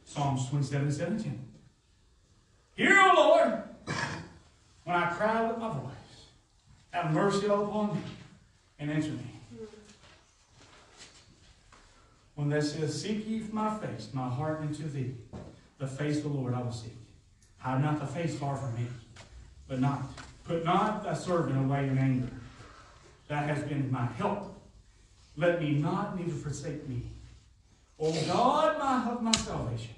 [0.05, 1.41] Psalms 27 17.
[2.75, 3.63] Hear, O Lord,
[4.85, 5.93] when I cry with my voice.
[6.91, 8.03] Have mercy upon me
[8.79, 9.33] and answer me.
[12.35, 15.15] When that says, Seek ye my face, my heart unto thee,
[15.79, 16.93] the face of the Lord I will seek.
[17.63, 18.89] Hide not the face far from me,
[19.69, 20.03] but not.
[20.45, 22.29] Put not thy servant away in anger.
[23.29, 24.61] That has been my help.
[25.37, 27.03] Let me not neither forsake me.
[28.01, 29.95] O God, my my salvation,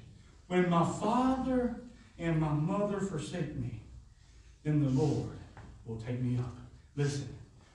[0.46, 1.76] when my father
[2.18, 3.80] and my mother forsake me,
[4.62, 5.30] then the Lord
[5.86, 6.54] will take me up.
[6.96, 7.28] Listen,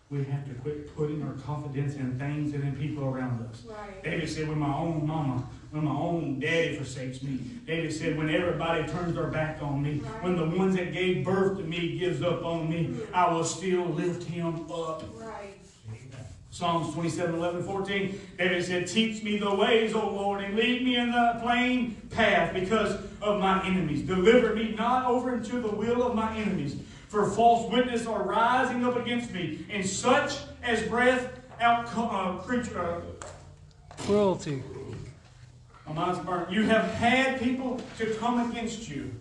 [0.09, 3.63] we have to quit putting our confidence in things and in people around us.
[3.65, 4.03] Right.
[4.03, 7.39] David said, when my own mama, when my own daddy forsakes me.
[7.67, 11.59] David said, when everybody turns their back on me, when the ones that gave birth
[11.59, 13.13] to me gives up on me, mm.
[13.13, 15.03] I will still lift him up.
[15.13, 15.59] Right.
[16.51, 18.21] Psalms 27, 11, 14.
[18.37, 22.53] David said, Teach me the ways, O Lord, and lead me in the plain path
[22.53, 24.01] because of my enemies.
[24.01, 26.75] Deliver me not over into the will of my enemies.
[27.09, 32.79] For false witness are rising up against me, and such as breath out uh, creature.
[32.79, 33.25] Uh,
[34.03, 34.61] Cruelty.
[35.87, 36.51] my mind's burnt.
[36.51, 39.11] You have had people to come against you.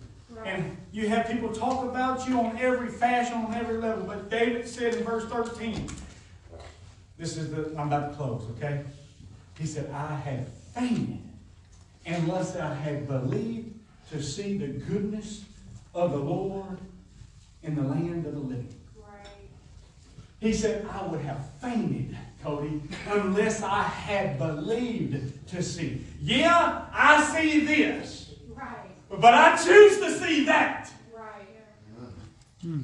[0.45, 4.05] And you have people talk about you on every fashion, on every level.
[4.05, 5.89] But David said in verse 13,
[7.17, 8.83] this is the, I'm about to close, okay?
[9.57, 11.19] He said, I have fainted
[12.05, 13.77] unless I had believed
[14.11, 15.43] to see the goodness
[15.93, 16.77] of the Lord
[17.63, 18.73] in the land of the living.
[18.95, 19.27] Right.
[20.39, 26.01] He said, I would have fainted, Cody, unless I had believed to see.
[26.21, 28.89] Yeah, I see this, Right.
[29.09, 30.91] but I choose to see that.
[31.15, 32.83] Right.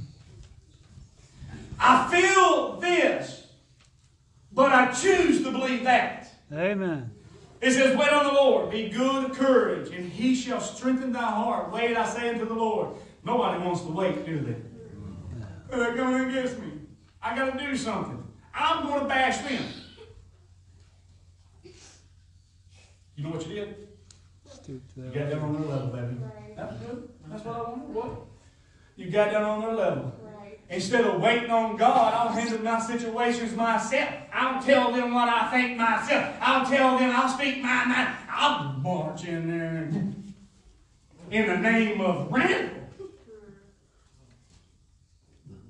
[1.79, 3.47] I feel this,
[4.51, 6.31] but I choose to believe that.
[6.51, 7.11] Amen.
[7.61, 11.21] It says, Wait on the Lord, be good of courage, and he shall strengthen thy
[11.23, 11.71] heart.
[11.71, 12.95] Wait, I say unto the Lord.
[13.25, 15.75] Nobody wants to wait, do they?
[15.75, 16.67] They're coming against me.
[17.21, 18.23] I got to do something.
[18.53, 19.63] I'm going to bash them.
[23.15, 23.87] You know what you did?
[24.45, 25.13] Stoop to You that.
[25.13, 26.15] got down on their level, baby.
[26.21, 26.55] Right.
[26.55, 27.09] That's good.
[27.27, 27.89] That's what I wanted.
[27.89, 28.11] What?
[28.95, 30.13] You got down on their level.
[30.21, 30.59] Right.
[30.69, 34.09] Instead of waiting on God, I'll handle my situations myself.
[34.31, 36.35] I'll tell them what I think myself.
[36.41, 38.15] I'll tell them, I'll speak my mind.
[38.29, 39.89] I'll march in there
[41.31, 42.74] in the name of Randall.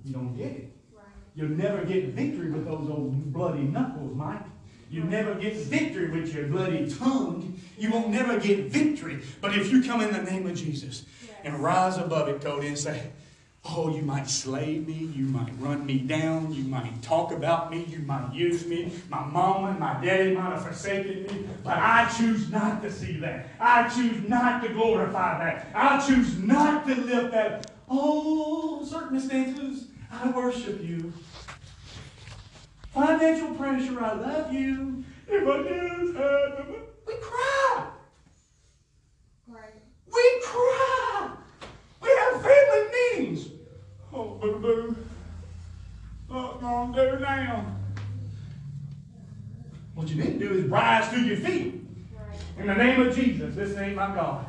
[0.05, 0.71] You don't get it.
[0.93, 1.03] Right.
[1.33, 4.43] You'll never get victory with those old bloody knuckles, Mike.
[4.89, 7.59] You never get victory with your bloody tongue.
[7.77, 9.21] You won't never get victory.
[9.41, 11.05] But if you come in the name of Jesus
[11.43, 13.11] and rise above it, Cody, and say,
[13.67, 17.83] Oh, you might slay me, you might run me down, you might talk about me,
[17.89, 18.91] you might use me.
[19.09, 23.17] My mama and my daddy might have forsaken me, but I choose not to see
[23.21, 23.47] that.
[23.59, 25.67] I choose not to glorify that.
[25.73, 27.71] I choose not to live that.
[27.89, 29.87] Oh, circumstances,
[30.23, 31.13] I worship you.
[32.93, 35.03] Financial pressure, I love you.
[35.27, 37.87] If I had them, we cry.
[39.47, 39.81] Right.
[40.05, 41.31] We cry.
[42.01, 43.49] We have family meetings.
[44.13, 44.95] Oh, boo boo.
[46.27, 47.65] What gonna do now?
[49.95, 51.85] What you need to do is rise to your feet.
[52.13, 52.39] Right.
[52.57, 54.45] In the name of Jesus, this ain't my God.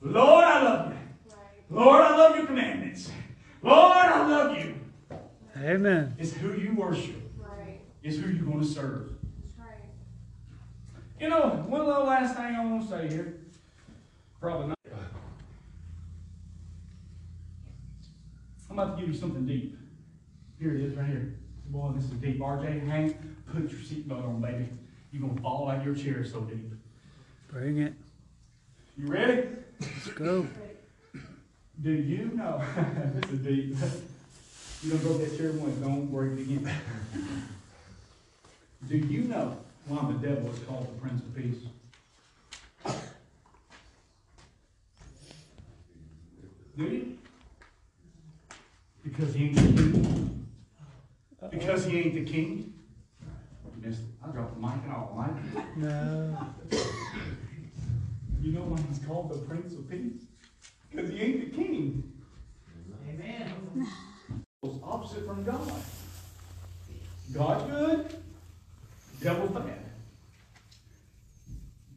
[0.00, 0.98] Lord, I love you.
[1.30, 1.84] Right.
[1.84, 3.10] Lord, I love your commandments.
[3.62, 4.77] Lord, I love you.
[5.62, 6.14] Amen.
[6.18, 7.16] It's who you worship.
[7.36, 7.80] Right.
[8.02, 9.10] It's who you're going to serve.
[9.42, 9.84] That's right.
[11.20, 13.40] You know, one little last thing I want to say here.
[14.40, 14.78] Probably not.
[18.70, 19.76] I'm about to give you something deep.
[20.60, 21.34] Here it is, right here.
[21.66, 22.38] Boy, this is deep.
[22.40, 24.68] RJ, Hank, put your seatbelt on, baby.
[25.10, 26.72] You're going to fall out of your chair so deep.
[27.48, 27.94] Bring it.
[28.96, 29.48] You ready?
[29.80, 30.46] Let's go.
[31.80, 32.62] Do you know?
[33.20, 33.76] this is deep.
[34.82, 36.70] You're going to broke that chair don't it again.
[38.88, 39.56] Do you know
[39.88, 41.66] why the devil is called the Prince of Peace?
[46.76, 47.18] Do you?
[49.02, 50.46] Because he ain't the king.
[51.50, 52.72] Because he ain't the king.
[53.64, 54.06] You missed it.
[54.24, 55.76] I dropped the mic and all, Mike.
[55.76, 56.38] No.
[58.40, 60.22] You know why he's called the Prince of Peace?
[60.88, 62.12] Because he ain't the king.
[63.08, 63.88] Amen.
[64.64, 65.72] It's opposite from God.
[67.32, 68.16] God's good,
[69.20, 69.78] devil's bad.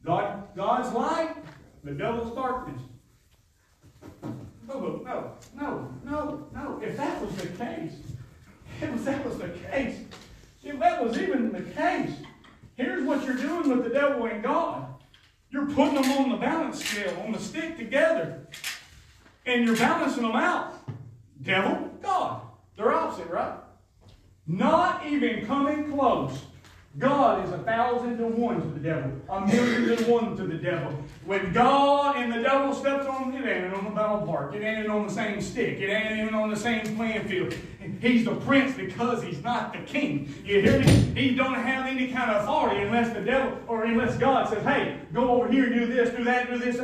[0.04, 1.36] God, God's light,
[1.82, 2.80] the devil's darkness.
[4.22, 6.80] No, no, no, no, no, no.
[6.80, 7.94] If that was the case,
[8.80, 9.98] if that was the case,
[10.62, 12.12] if that was even the case,
[12.76, 14.86] here's what you're doing with the devil and God.
[15.50, 18.46] You're putting them on the balance scale, on the stick together,
[19.46, 20.74] and you're balancing them out.
[21.42, 22.42] Devil, God.
[22.76, 23.54] They're opposite, right?
[24.46, 26.38] Not even coming close.
[26.98, 30.56] God is a thousand to one to the devil, a million to one to the
[30.56, 30.92] devil.
[31.24, 33.72] When God and the devil steps on, it ain't
[34.44, 34.62] on the battle park.
[34.62, 35.78] It ain't on the same stick.
[35.78, 37.54] It ain't even on the same playing field.
[38.00, 40.32] He's the prince because he's not the king.
[40.44, 40.86] You hear me?
[41.14, 44.98] He don't have any kind of authority unless the devil or unless God says, "Hey,
[45.12, 46.80] go over here, do this, do that, do this."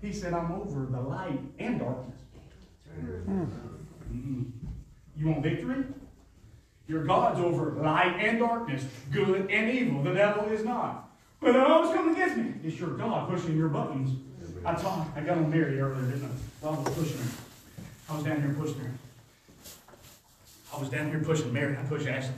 [0.00, 2.20] He said, "I'm over the light and darkness."
[3.00, 4.52] Mhm.
[5.16, 5.84] You want victory?
[6.88, 10.02] Your God's over light and darkness, good and evil.
[10.02, 11.10] The devil is not.
[11.40, 12.54] But they're always coming against me.
[12.62, 14.10] It's your God pushing your buttons.
[14.66, 16.64] I taught, I got on Mary earlier, didn't I?
[16.64, 17.30] God was pushing her.
[18.10, 18.90] I was down here pushing her.
[20.74, 21.76] I was down here pushing Mary.
[21.76, 22.34] I pushed Ashley.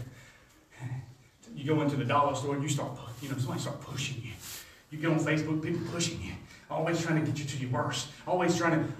[1.54, 2.90] You go into the dollar store and you start,
[3.22, 4.32] you know, somebody start pushing you.
[4.90, 6.32] You get on Facebook, people pushing you.
[6.70, 8.08] Always trying to get you to your worst.
[8.26, 8.92] Always trying to,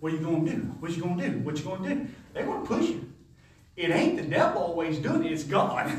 [0.00, 0.58] what are you going to do?
[0.78, 1.38] What you going to do?
[1.38, 2.06] What you going to do?
[2.34, 3.10] They're going to push you.
[3.76, 5.90] It ain't the devil always doing it, it's God.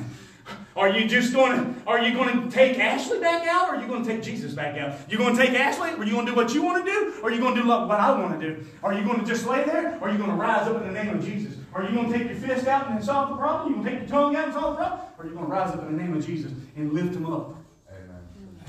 [0.75, 3.81] Are you just going to, are you going to take Ashley back out or are
[3.81, 4.99] you going to take Jesus back out?
[5.09, 6.91] You going to take Ashley or are you going to do what you want to
[6.91, 8.65] do or are you going to do what I want to do?
[8.83, 10.93] Are you going to just lay there or are you going to rise up in
[10.93, 11.55] the name of Jesus?
[11.73, 13.73] Are you going to take your fist out and solve the problem?
[13.73, 15.07] You going to take your tongue out and solve the problem?
[15.17, 17.25] Or are you going to rise up in the name of Jesus and lift him
[17.31, 17.55] up?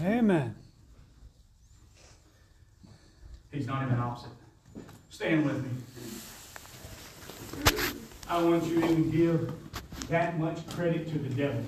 [0.01, 0.19] Amen.
[0.19, 0.55] Amen.
[3.51, 4.31] He's not even opposite.
[5.09, 5.71] Stand with me.
[8.29, 9.53] I want you to give
[10.09, 11.63] that much credit to the devil.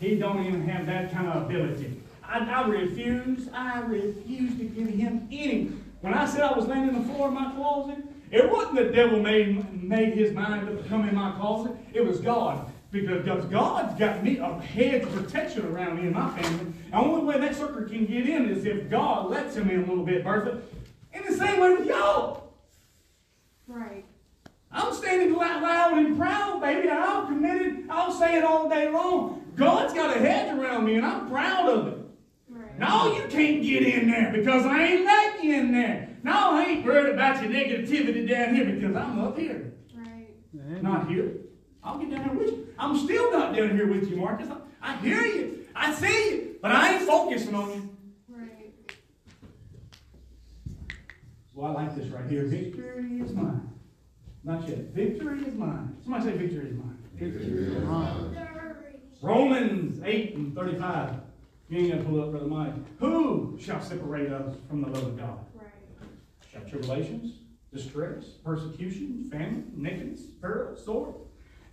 [0.00, 2.00] He don't even have that kind of ability.
[2.24, 5.72] I, I refuse, I refuse to give him any.
[6.00, 7.98] When I said I was laying in the floor of my closet,
[8.30, 11.72] it wasn't the devil made, made his mind up to come in my closet.
[11.92, 12.72] It was God.
[12.90, 16.72] Because God's got me a hedge protection around me and my family.
[16.90, 19.86] The only way that sucker can get in is if God lets him in a
[19.86, 20.60] little bit, Bertha.
[21.14, 22.52] In the same way with y'all.
[23.66, 24.04] Right.
[24.72, 26.88] I'm standing loud, and proud, baby.
[26.88, 27.86] I'm committed.
[27.90, 29.44] I'll say it all day long.
[29.54, 31.98] God's got a hedge around me, and I'm proud of it.
[32.48, 32.78] Right.
[32.78, 36.08] No, you can't get in there because I ain't let you in there.
[36.22, 39.74] No, I ain't worried about your negativity down here because I'm up here.
[39.94, 40.82] Right.
[40.82, 41.32] Not here.
[41.84, 42.68] I'll get down here with you.
[42.78, 44.48] I'm still not down here with you, Marcus.
[44.48, 45.66] I, I hear you.
[45.74, 46.56] I see you.
[46.62, 47.96] But I ain't focusing on you.
[48.28, 48.72] Right.
[51.52, 52.44] Well, I like this right here.
[52.44, 53.71] Victory is mine.
[54.44, 54.78] Not yet.
[54.92, 55.96] Victory is mine.
[56.02, 56.98] Somebody say victory is mine.
[57.14, 58.48] Victory is mine.
[59.22, 61.14] Romans 8 and 35.
[61.68, 62.98] You ain't got to pull up, Brother Mike.
[62.98, 65.38] Who shall separate us from the love of God?
[65.54, 65.68] Right.
[66.52, 67.38] Shall tribulations,
[67.72, 71.14] distress, persecution, famine, nakedness, peril, sword?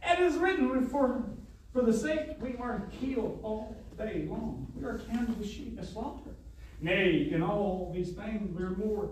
[0.04, 1.26] And it is written, for,
[1.74, 4.72] for the sake we are killed all day long.
[4.76, 6.36] We are counted as sheep as slaughter.
[6.82, 9.10] Nay, in all these things we are more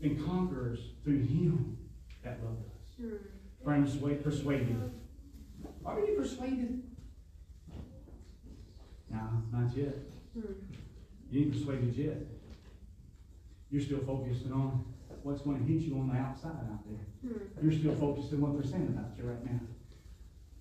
[0.00, 1.76] than conquerors through him
[2.24, 2.71] that loved us.
[3.00, 3.16] Hmm.
[3.64, 4.92] Friends, wait, persuaded.
[5.84, 6.82] Are you persuaded?
[9.10, 9.20] No,
[9.52, 9.94] not yet.
[10.34, 10.52] Hmm.
[11.30, 12.16] You ain't persuaded yet.
[13.70, 14.84] You're still focusing on
[15.22, 17.30] what's going to hit you on the outside out there.
[17.30, 17.62] Hmm.
[17.62, 19.60] You're still focused on what they're saying about you right now.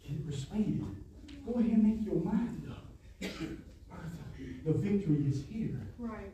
[0.07, 0.86] Get persuaded.
[1.45, 2.86] Go ahead and make your mind up.
[3.19, 4.23] Bertha,
[4.65, 5.79] the victory is here.
[5.97, 6.32] Right.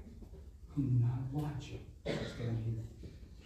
[0.75, 1.79] I'm not watching.
[2.05, 2.83] Stand here.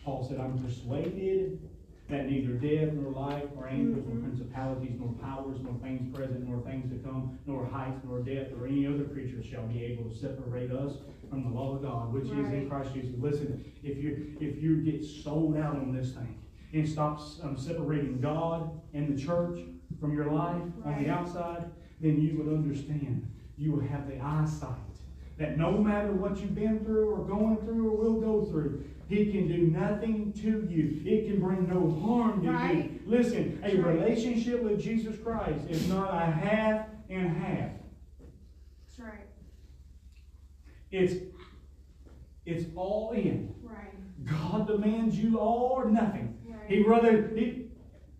[0.03, 1.70] Paul said, I'm persuaded
[2.11, 6.61] that neither death nor life nor angels nor principalities nor powers nor things present nor
[6.61, 10.15] things to come nor heights nor depth or any other creature shall be able to
[10.15, 10.95] separate us
[11.29, 13.15] from the love of God which is in Christ Jesus.
[13.17, 16.37] Listen, if you if you get sold out on this thing
[16.73, 19.59] and stop um, separating God and the church
[19.99, 21.65] from your life on the outside,
[22.01, 23.27] then you would understand.
[23.57, 24.90] You will have the eyesight
[25.41, 29.29] that no matter what you've been through or going through or will go through, He
[29.31, 31.01] can do nothing to you.
[31.03, 32.99] It can bring no harm to you.
[33.05, 33.99] Listen, a Right.
[33.99, 37.71] relationship with Jesus Christ is not a half and half.
[38.19, 39.27] That's right.
[40.91, 41.15] It's
[42.45, 43.53] it's all in.
[43.63, 43.93] Right.
[44.25, 46.37] God demands you all or nothing.
[46.47, 46.69] Right.
[46.69, 47.71] He rather he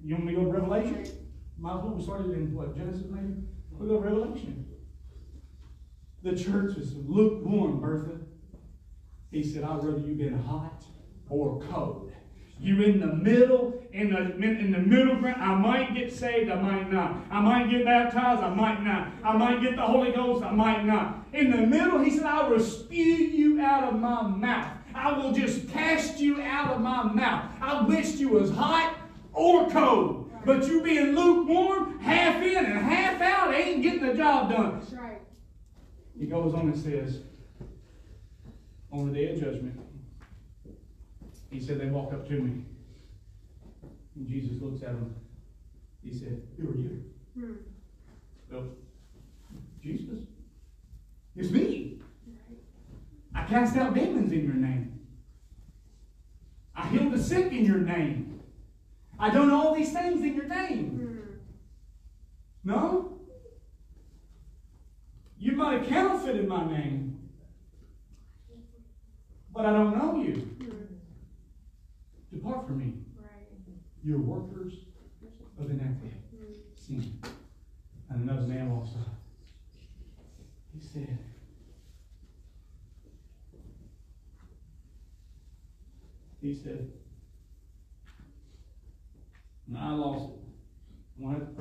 [0.03, 0.95] you want me to go to Revelation?
[0.95, 1.13] Right.
[1.59, 3.33] Might as well we started in what, Genesis maybe?
[3.71, 4.65] We'll go to Revelation.
[6.23, 8.19] The church is lukewarm, Bertha.
[9.31, 10.83] He said, I'd rather you been hot
[11.29, 12.11] or cold.
[12.59, 15.41] You're in the middle in the, in the middle ground.
[15.41, 17.17] I might get saved, I might not.
[17.29, 19.11] I might get baptized, I might not.
[19.23, 21.25] I might get the Holy Ghost, I might not.
[21.33, 24.77] In the middle, he said, I will spew you out of my mouth.
[24.93, 27.51] I will just cast you out of my mouth.
[27.61, 28.95] I wish you was hot
[29.33, 30.31] or cold.
[30.45, 34.81] But you being lukewarm, half in and half out, ain't getting the job done.
[36.21, 37.21] He goes on and says,
[38.91, 39.79] on the day of judgment,
[41.49, 42.63] he said, they walk up to me.
[44.15, 45.15] And Jesus looks at them.
[46.03, 47.03] He said, Who are you?
[47.33, 47.53] Hmm.
[48.51, 48.67] Well,
[49.81, 50.19] Jesus.
[51.35, 51.99] It's me.
[53.33, 54.99] I cast out demons in your name.
[56.75, 58.41] I healed the sick in your name.
[59.17, 60.89] I done all these things in your name.
[60.89, 62.69] Hmm.
[62.69, 63.20] No?
[65.41, 67.19] You might have counterfeited my name,
[69.51, 70.55] but I don't know you.
[72.31, 72.93] Depart from me.
[74.03, 74.73] You're workers
[75.59, 76.13] of iniquity,
[76.75, 77.19] sin.
[78.11, 79.15] And another man up.
[80.79, 81.17] He said,
[86.39, 86.87] He said,
[89.67, 90.39] and I lost it.
[91.17, 91.55] I'm going to have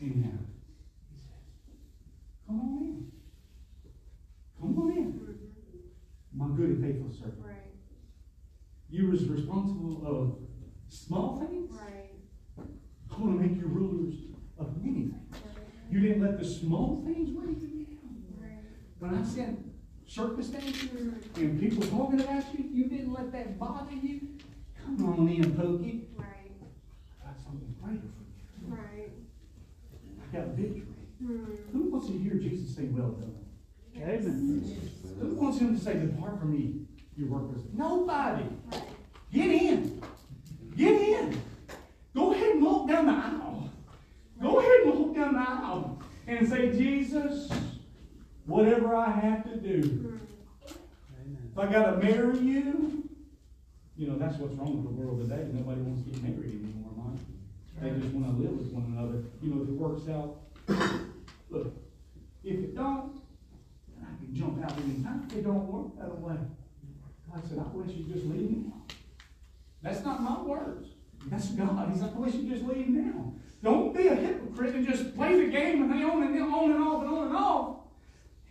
[0.00, 0.38] paraphrase.
[1.10, 1.36] He said,
[2.46, 3.12] Come on in.
[4.60, 5.18] Come on in.
[6.34, 7.44] My good and faithful servant.
[7.44, 7.54] Right.
[8.90, 10.38] You was responsible of
[10.88, 11.72] small things.
[11.72, 12.10] Right.
[13.10, 14.14] I want to make you rulers
[14.58, 15.32] of many things.
[15.32, 15.64] Right.
[15.90, 18.22] You didn't let the small things weigh you down.
[18.40, 18.64] Right.
[18.98, 19.58] When I sent
[20.06, 20.90] circumstances
[21.36, 24.20] and people talking about you, you didn't let that bother you.
[24.82, 26.08] Come on in, Pokey.
[26.16, 26.52] Right.
[27.22, 28.74] I got something greater for you.
[28.74, 29.10] Right.
[30.22, 30.86] I got victory.
[31.20, 31.44] Hmm.
[31.72, 33.34] Who wants to hear Jesus say, Well done?
[33.96, 34.90] Amen.
[35.20, 37.62] Who wants him to say, Depart from me, you workers?
[37.72, 38.44] Nobody.
[39.32, 40.02] Get in.
[40.76, 41.42] Get in.
[42.14, 43.70] Go ahead and walk down the aisle.
[44.40, 47.50] Go ahead and walk down the aisle and say, Jesus,
[48.46, 50.20] whatever I have to do.
[50.64, 53.08] If I got to marry you,
[53.96, 55.48] you know, that's what's wrong with the world today.
[55.52, 57.18] Nobody wants to get married anymore, Mike.
[57.82, 59.24] They just want to live with one another.
[59.42, 60.36] You know, if it works out,
[61.50, 61.74] look,
[62.48, 63.20] if it don't,
[63.94, 65.26] then I can jump out anytime.
[65.30, 66.36] If it don't work, that'll way.
[67.30, 68.82] God said, I wish you'd just leave now.
[69.82, 70.88] That's not my words.
[71.26, 71.90] That's God.
[71.92, 73.32] He's like, I wish you'd just leave now.
[73.62, 77.02] Don't be a hypocrite and just play the game and on and on and off
[77.02, 77.76] and on and off.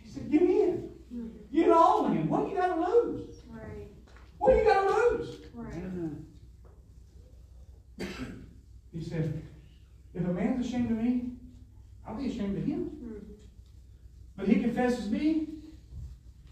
[0.02, 0.90] He said, get in.
[1.10, 1.28] Hmm.
[1.52, 2.28] Get all in.
[2.28, 3.42] What do you got to lose?
[3.50, 3.90] Right.
[4.38, 5.36] What do you got to lose?
[5.54, 5.74] Right.
[8.92, 9.42] He said,
[10.14, 11.32] if a man's ashamed of me,
[12.06, 12.98] I'll be ashamed of him.
[14.38, 15.48] But he confesses me,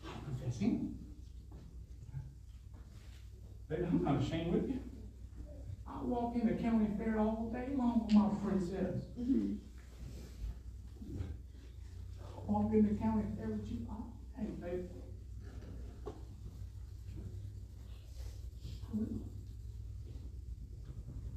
[0.05, 0.99] I'll confess him.
[3.69, 4.81] Baby, I'm not ashamed with you.
[5.89, 9.05] I walk in the county fair all day long with my princess.
[12.21, 14.89] I walk in the county fair with you all day, baby.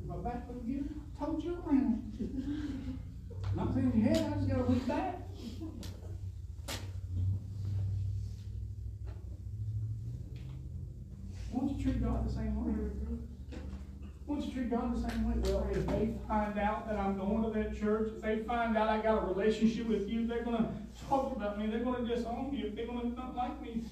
[0.04, 3.14] My back was again, I told you around.
[3.56, 5.20] Not saying your head, I just gotta look back.
[11.52, 12.74] Won't you treat God the same way?
[14.28, 15.52] Won't you treat God the same way?
[15.52, 18.88] Well, if they find out that I'm going to that church, if they find out
[18.88, 20.72] I got a relationship with you, they're gonna
[21.10, 23.84] talk about me, they're gonna disown me, if they're gonna not like me.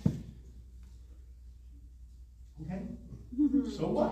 [2.62, 2.82] Okay?
[3.76, 4.12] So what?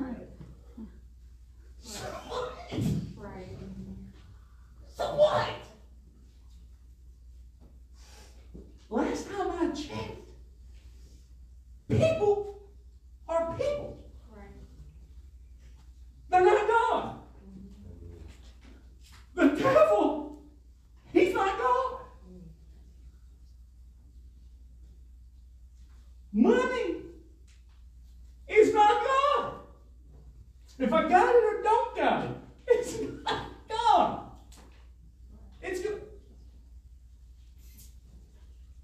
[0.00, 0.28] Right.
[1.80, 2.52] So what?
[3.16, 3.56] Right.
[4.96, 5.50] So what?
[8.90, 10.28] Last time I checked,
[11.88, 12.62] people
[13.28, 14.04] are people.
[14.30, 14.46] Right.
[16.30, 17.16] They're not God.
[19.34, 20.42] The devil,
[21.12, 22.00] he's not God.
[26.32, 26.96] Money
[28.48, 29.54] is not God.
[30.78, 32.30] If I got it or don't got it,
[32.66, 34.20] it's not God.
[35.62, 36.00] It's go-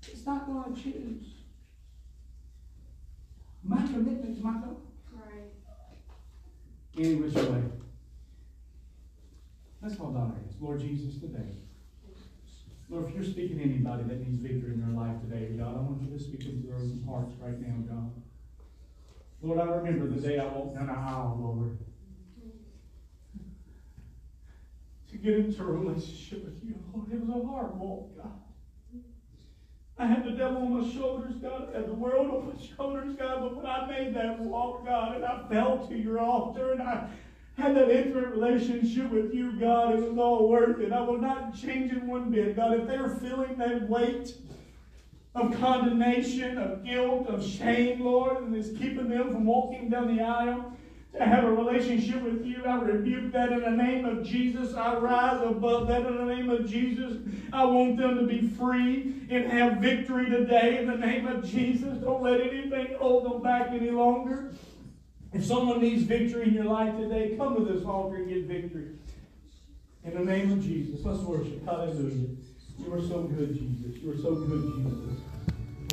[0.02, 1.24] It's not going to choose.
[3.64, 4.76] My commitment to my God
[5.12, 5.52] Right.
[6.96, 7.62] any which way.
[9.82, 10.46] Let's hold on hands.
[10.60, 11.56] Lord Jesus, today.
[12.90, 15.80] Lord, if you're speaking to anybody that needs victory in their life today, God, I
[15.80, 18.12] want you to speak into their own hearts right now, God.
[19.40, 21.78] Lord, I remember the day I walked down the aisle, Lord,
[25.08, 26.74] to get into a relationship with you.
[26.92, 28.40] Lord, it was a hard walk, God.
[29.96, 31.68] I had the devil on my shoulders, God.
[31.72, 33.40] Had the world on my shoulders, God.
[33.40, 37.08] But when I made that walk, God, and I fell to your altar and I
[37.60, 40.92] had that intimate relationship with you, God, it was all worth it.
[40.92, 42.80] I will not change it one bit, God.
[42.80, 44.34] If they're feeling that weight
[45.34, 50.22] of condemnation, of guilt, of shame, Lord, and it's keeping them from walking down the
[50.22, 50.72] aisle,
[51.12, 52.62] to have a relationship with you.
[52.64, 54.74] I rebuke that in the name of Jesus.
[54.74, 57.16] I rise above that in the name of Jesus.
[57.52, 61.98] I want them to be free and have victory today in the name of Jesus.
[61.98, 64.52] Don't let anything hold them back any longer.
[65.32, 68.88] If someone needs victory in your life today, come to this altar and get victory.
[70.04, 71.64] In the name of Jesus, let's worship.
[71.64, 72.28] Hallelujah.
[72.78, 74.02] You are so good, Jesus.
[74.02, 75.20] You are so good, Jesus.